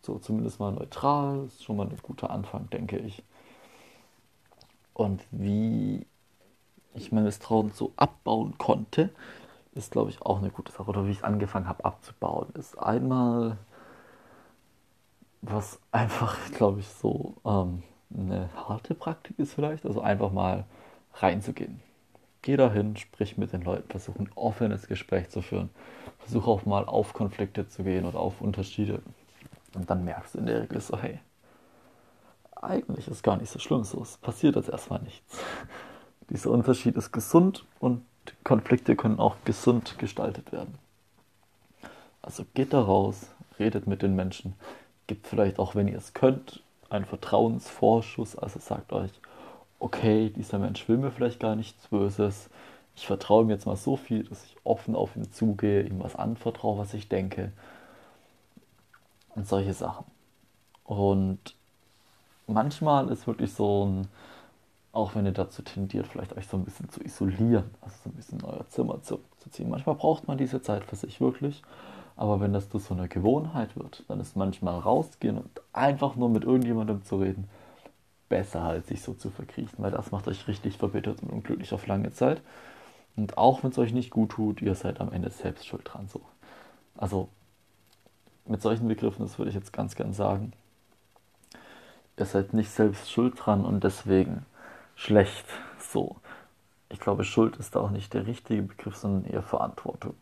So 0.02 0.18
zumindest 0.18 0.60
mal 0.60 0.72
neutral, 0.72 1.46
ist 1.46 1.64
schon 1.64 1.78
mal 1.78 1.88
ein 1.88 1.98
guter 2.02 2.30
Anfang, 2.30 2.70
denke 2.70 2.98
ich. 2.98 3.24
Und 4.94 5.22
wie 5.32 6.06
ich 6.96 7.12
mein 7.12 7.24
Misstrauen 7.24 7.72
so 7.72 7.94
abbauen 7.96 8.58
konnte, 8.58 9.10
ist, 9.74 9.92
glaube 9.92 10.10
ich, 10.10 10.22
auch 10.22 10.40
eine 10.40 10.50
gute 10.50 10.72
Sache. 10.72 10.90
Oder 10.90 11.08
wie 11.08 11.12
ich 11.12 11.24
angefangen 11.24 11.68
habe 11.68 11.86
abzubauen, 11.86 12.50
ist 12.56 12.78
einmal, 12.78 13.58
was 15.42 15.80
einfach, 15.92 16.38
glaube 16.52 16.80
ich, 16.80 16.88
so 16.88 17.36
ähm, 17.46 17.84
eine 18.14 18.50
harte 18.56 18.96
Praktik 18.96 19.40
ist 19.40 19.54
vielleicht, 19.54 19.86
also 19.86 20.02
einfach 20.02 20.32
mal 20.32 20.66
reinzugehen. 21.16 21.82
Geh 22.42 22.58
dahin, 22.58 22.98
sprich 22.98 23.38
mit 23.38 23.54
den 23.54 23.62
Leuten, 23.62 23.90
versuch 23.90 24.16
ein 24.16 24.30
offenes 24.36 24.88
Gespräch 24.88 25.30
zu 25.30 25.42
führen. 25.42 25.70
Versuch 26.20 26.48
auch 26.48 26.66
mal 26.66 26.86
auf 26.86 27.14
Konflikte 27.14 27.68
zu 27.68 27.84
gehen 27.84 28.06
oder 28.06 28.20
auf 28.20 28.42
Unterschiede. 28.42 29.02
Und 29.76 29.90
dann 29.90 30.04
merkst 30.04 30.36
du 30.36 30.40
in 30.40 30.48
der 30.48 30.64
Regel 30.64 30.82
so, 30.82 30.98
hey, 30.98 31.20
eigentlich 32.62 33.08
ist 33.08 33.24
gar 33.24 33.38
nicht 33.38 33.50
so 33.52 33.60
schlimm 33.60 33.84
so. 33.84 34.02
Es 34.02 34.18
passiert 34.18 34.56
jetzt 34.56 34.70
erstmal 34.70 35.02
nichts. 35.02 35.40
Dieser 36.32 36.50
Unterschied 36.52 36.96
ist 36.96 37.12
gesund 37.12 37.66
und 37.82 38.06
Konflikte 38.46 38.96
können 38.96 39.20
auch 39.20 39.36
gesund 39.44 40.00
gestaltet 40.00 40.54
werden. 40.54 40.76
Also 42.22 42.46
geht 42.54 42.72
da 42.72 42.82
raus, 42.82 43.28
redet 43.60 43.86
mit 43.86 44.02
den 44.02 44.16
Menschen, 44.16 44.54
gibt 45.08 45.28
vielleicht 45.28 45.60
auch, 45.60 45.76
wenn 45.76 45.90
ihr 45.90 45.98
es 45.98 46.14
könnt, 46.14 46.64
einen 46.90 47.04
Vertrauensvorschuss. 47.04 48.38
Also 48.38 48.60
sagt 48.60 48.94
euch, 48.94 49.12
okay, 49.80 50.30
dieser 50.30 50.58
Mensch 50.58 50.88
will 50.88 50.98
mir 50.98 51.12
vielleicht 51.12 51.42
gar 51.42 51.58
nichts 51.58 51.88
Böses. 51.88 52.50
Ich 52.96 53.08
vertraue 53.08 53.44
ihm 53.44 53.50
jetzt 53.50 53.66
mal 53.66 53.76
so 53.76 53.98
viel, 53.98 54.24
dass 54.24 54.46
ich 54.46 54.56
offen 54.64 54.96
auf 54.96 55.18
ihn 55.18 55.30
zugehe, 55.34 55.84
ihm 55.84 56.02
was 56.02 56.16
anvertraue, 56.16 56.78
was 56.78 56.94
ich 56.94 57.10
denke. 57.10 57.52
Und 59.36 59.48
solche 59.48 59.74
Sachen. 59.74 60.06
Und 60.86 61.56
manchmal 62.48 63.10
ist 63.10 63.28
wirklich 63.28 63.54
so 63.54 63.86
ein, 63.86 64.08
auch 64.94 65.16
wenn 65.16 65.26
ihr 65.26 65.32
dazu 65.32 65.62
tendiert, 65.62 66.08
vielleicht 66.08 66.36
euch 66.36 66.48
so 66.48 66.58
ein 66.58 66.66
bisschen 66.66 66.90
zu 66.90 67.02
isolieren, 67.02 67.70
also 67.82 67.96
so 68.04 68.10
ein 68.10 68.14
bisschen 68.14 68.40
in 68.40 68.46
euer 68.46 68.68
Zimmer 68.68 69.02
zurückzuziehen. 69.02 69.70
Manchmal 69.70 69.96
braucht 69.96 70.28
man 70.28 70.38
diese 70.38 70.62
Zeit 70.62 70.84
für 70.84 70.96
sich 70.96 71.22
wirklich. 71.22 71.62
Aber 72.18 72.40
wenn 72.40 72.54
das 72.54 72.70
zu 72.70 72.78
so 72.78 72.94
einer 72.94 73.08
Gewohnheit 73.08 73.76
wird, 73.76 74.04
dann 74.08 74.20
ist 74.20 74.36
manchmal 74.36 74.78
rausgehen 74.80 75.38
und 75.38 75.62
einfach 75.74 76.16
nur 76.16 76.30
mit 76.30 76.44
irgendjemandem 76.44 77.04
zu 77.04 77.18
reden 77.18 77.50
besser, 78.30 78.62
als 78.62 78.88
sich 78.88 79.02
so 79.02 79.14
zu 79.14 79.30
verkriechen, 79.30 79.84
weil 79.84 79.92
das 79.92 80.12
macht 80.12 80.28
euch 80.28 80.48
richtig 80.48 80.78
verbittert 80.78 81.24
und 81.24 81.32
unglücklich 81.32 81.74
auf 81.74 81.88
lange 81.88 82.12
Zeit. 82.12 82.42
Und 83.16 83.38
auch 83.38 83.64
wenn 83.64 83.72
es 83.72 83.78
euch 83.78 83.94
nicht 83.94 84.10
gut 84.10 84.32
tut, 84.32 84.62
ihr 84.62 84.76
seid 84.76 85.02
am 85.02 85.12
Ende 85.12 85.30
selbst 85.30 85.68
schuld 85.68 85.82
dran. 85.86 86.08
So. 86.08 86.22
Also 86.96 87.30
mit 88.46 88.62
solchen 88.62 88.88
Begriffen, 88.88 89.26
das 89.26 89.38
würde 89.38 89.50
ich 89.50 89.56
jetzt 89.56 89.74
ganz 89.74 89.96
gern 89.96 90.14
sagen, 90.14 90.54
ihr 92.18 92.26
seid 92.26 92.54
nicht 92.54 92.70
selbst 92.70 93.12
schuld 93.12 93.34
dran 93.38 93.66
und 93.66 93.84
deswegen 93.84 94.46
schlecht. 95.02 95.46
So. 95.80 96.18
Ich 96.90 97.00
glaube, 97.00 97.24
Schuld 97.24 97.58
ist 97.58 97.76
da 97.76 97.80
auch 97.80 97.90
nicht 97.90 98.14
der 98.14 98.28
richtige 98.28 98.62
Begriff, 98.62 98.96
sondern 98.96 99.26
eher 99.26 99.42
Verantwortung. 99.42 100.14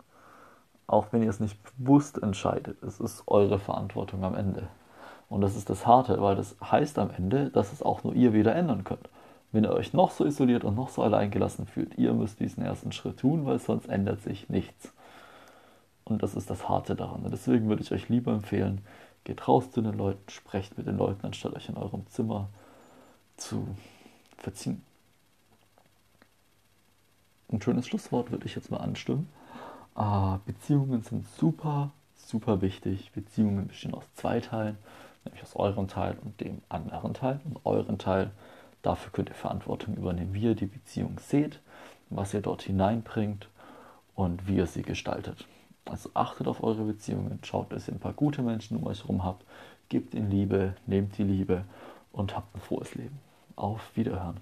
Auch 0.87 1.07
wenn 1.11 1.21
ihr 1.21 1.29
es 1.29 1.39
nicht 1.39 1.57
bewusst 1.77 2.21
entscheidet, 2.21 2.81
es 2.83 2.99
ist 2.99 3.23
eure 3.27 3.59
Verantwortung 3.59 4.23
am 4.23 4.35
Ende. 4.35 4.67
Und 5.27 5.41
das 5.41 5.55
ist 5.55 5.69
das 5.69 5.85
Harte, 5.85 6.21
weil 6.21 6.35
das 6.35 6.55
heißt 6.61 6.97
am 6.97 7.11
Ende, 7.11 7.49
dass 7.49 7.73
es 7.73 7.83
auch 7.83 8.03
nur 8.03 8.15
ihr 8.15 8.33
wieder 8.33 8.55
ändern 8.55 8.83
könnt. 8.83 9.09
Wenn 9.51 9.63
ihr 9.63 9.73
euch 9.73 9.93
noch 9.93 10.11
so 10.11 10.25
isoliert 10.25 10.63
und 10.63 10.75
noch 10.75 10.89
so 10.89 11.03
alleingelassen 11.03 11.65
fühlt, 11.65 11.97
ihr 11.97 12.13
müsst 12.13 12.39
diesen 12.39 12.63
ersten 12.63 12.91
Schritt 12.91 13.19
tun, 13.19 13.45
weil 13.45 13.59
sonst 13.59 13.89
ändert 13.89 14.21
sich 14.21 14.49
nichts. 14.49 14.93
Und 16.05 16.23
das 16.23 16.35
ist 16.35 16.49
das 16.49 16.69
Harte 16.69 16.95
daran. 16.95 17.23
Und 17.23 17.31
deswegen 17.31 17.67
würde 17.67 17.83
ich 17.83 17.91
euch 17.91 18.09
lieber 18.09 18.31
empfehlen, 18.31 18.81
geht 19.23 19.47
raus 19.47 19.71
zu 19.71 19.81
den 19.81 19.97
Leuten, 19.97 20.29
sprecht 20.29 20.77
mit 20.77 20.87
den 20.87 20.97
Leuten, 20.97 21.25
anstatt 21.25 21.53
euch 21.53 21.67
in 21.69 21.77
eurem 21.77 22.07
Zimmer 22.07 22.47
zu 23.37 23.67
verziehen. 24.41 24.83
Ein 27.51 27.61
schönes 27.61 27.87
Schlusswort 27.87 28.31
würde 28.31 28.45
ich 28.45 28.55
jetzt 28.55 28.69
mal 28.69 28.77
anstimmen. 28.77 29.27
Äh, 29.95 30.37
Beziehungen 30.45 31.01
sind 31.01 31.27
super, 31.27 31.91
super 32.15 32.61
wichtig. 32.61 33.11
Beziehungen 33.11 33.67
bestehen 33.67 33.93
aus 33.93 34.03
zwei 34.13 34.39
Teilen, 34.39 34.77
nämlich 35.25 35.41
aus 35.43 35.55
eurem 35.55 35.87
Teil 35.87 36.17
und 36.23 36.39
dem 36.41 36.61
anderen 36.69 37.13
Teil. 37.13 37.39
Und 37.43 37.59
euren 37.65 37.97
Teil, 37.97 38.31
dafür 38.81 39.11
könnt 39.11 39.29
ihr 39.29 39.35
Verantwortung 39.35 39.95
übernehmen, 39.95 40.33
wie 40.33 40.43
ihr 40.43 40.55
die 40.55 40.67
Beziehung 40.67 41.19
seht, 41.19 41.59
was 42.09 42.33
ihr 42.33 42.41
dort 42.41 42.61
hineinbringt 42.61 43.49
und 44.15 44.47
wie 44.47 44.57
ihr 44.57 44.67
sie 44.67 44.83
gestaltet. 44.83 45.47
Also 45.85 46.11
achtet 46.13 46.47
auf 46.47 46.63
eure 46.63 46.83
Beziehungen, 46.83 47.39
schaut, 47.43 47.73
dass 47.73 47.87
ihr 47.87 47.95
ein 47.95 47.99
paar 47.99 48.13
gute 48.13 48.43
Menschen 48.43 48.77
um 48.77 48.85
euch 48.85 49.01
herum 49.01 49.23
habt, 49.23 49.43
gebt 49.89 50.13
ihnen 50.13 50.29
Liebe, 50.29 50.75
nehmt 50.85 51.17
die 51.17 51.23
Liebe 51.23 51.65
und 52.11 52.35
habt 52.35 52.55
ein 52.55 52.61
frohes 52.61 52.93
Leben. 52.93 53.19
Auf 53.59 53.97
Wiederhören. 53.97 54.39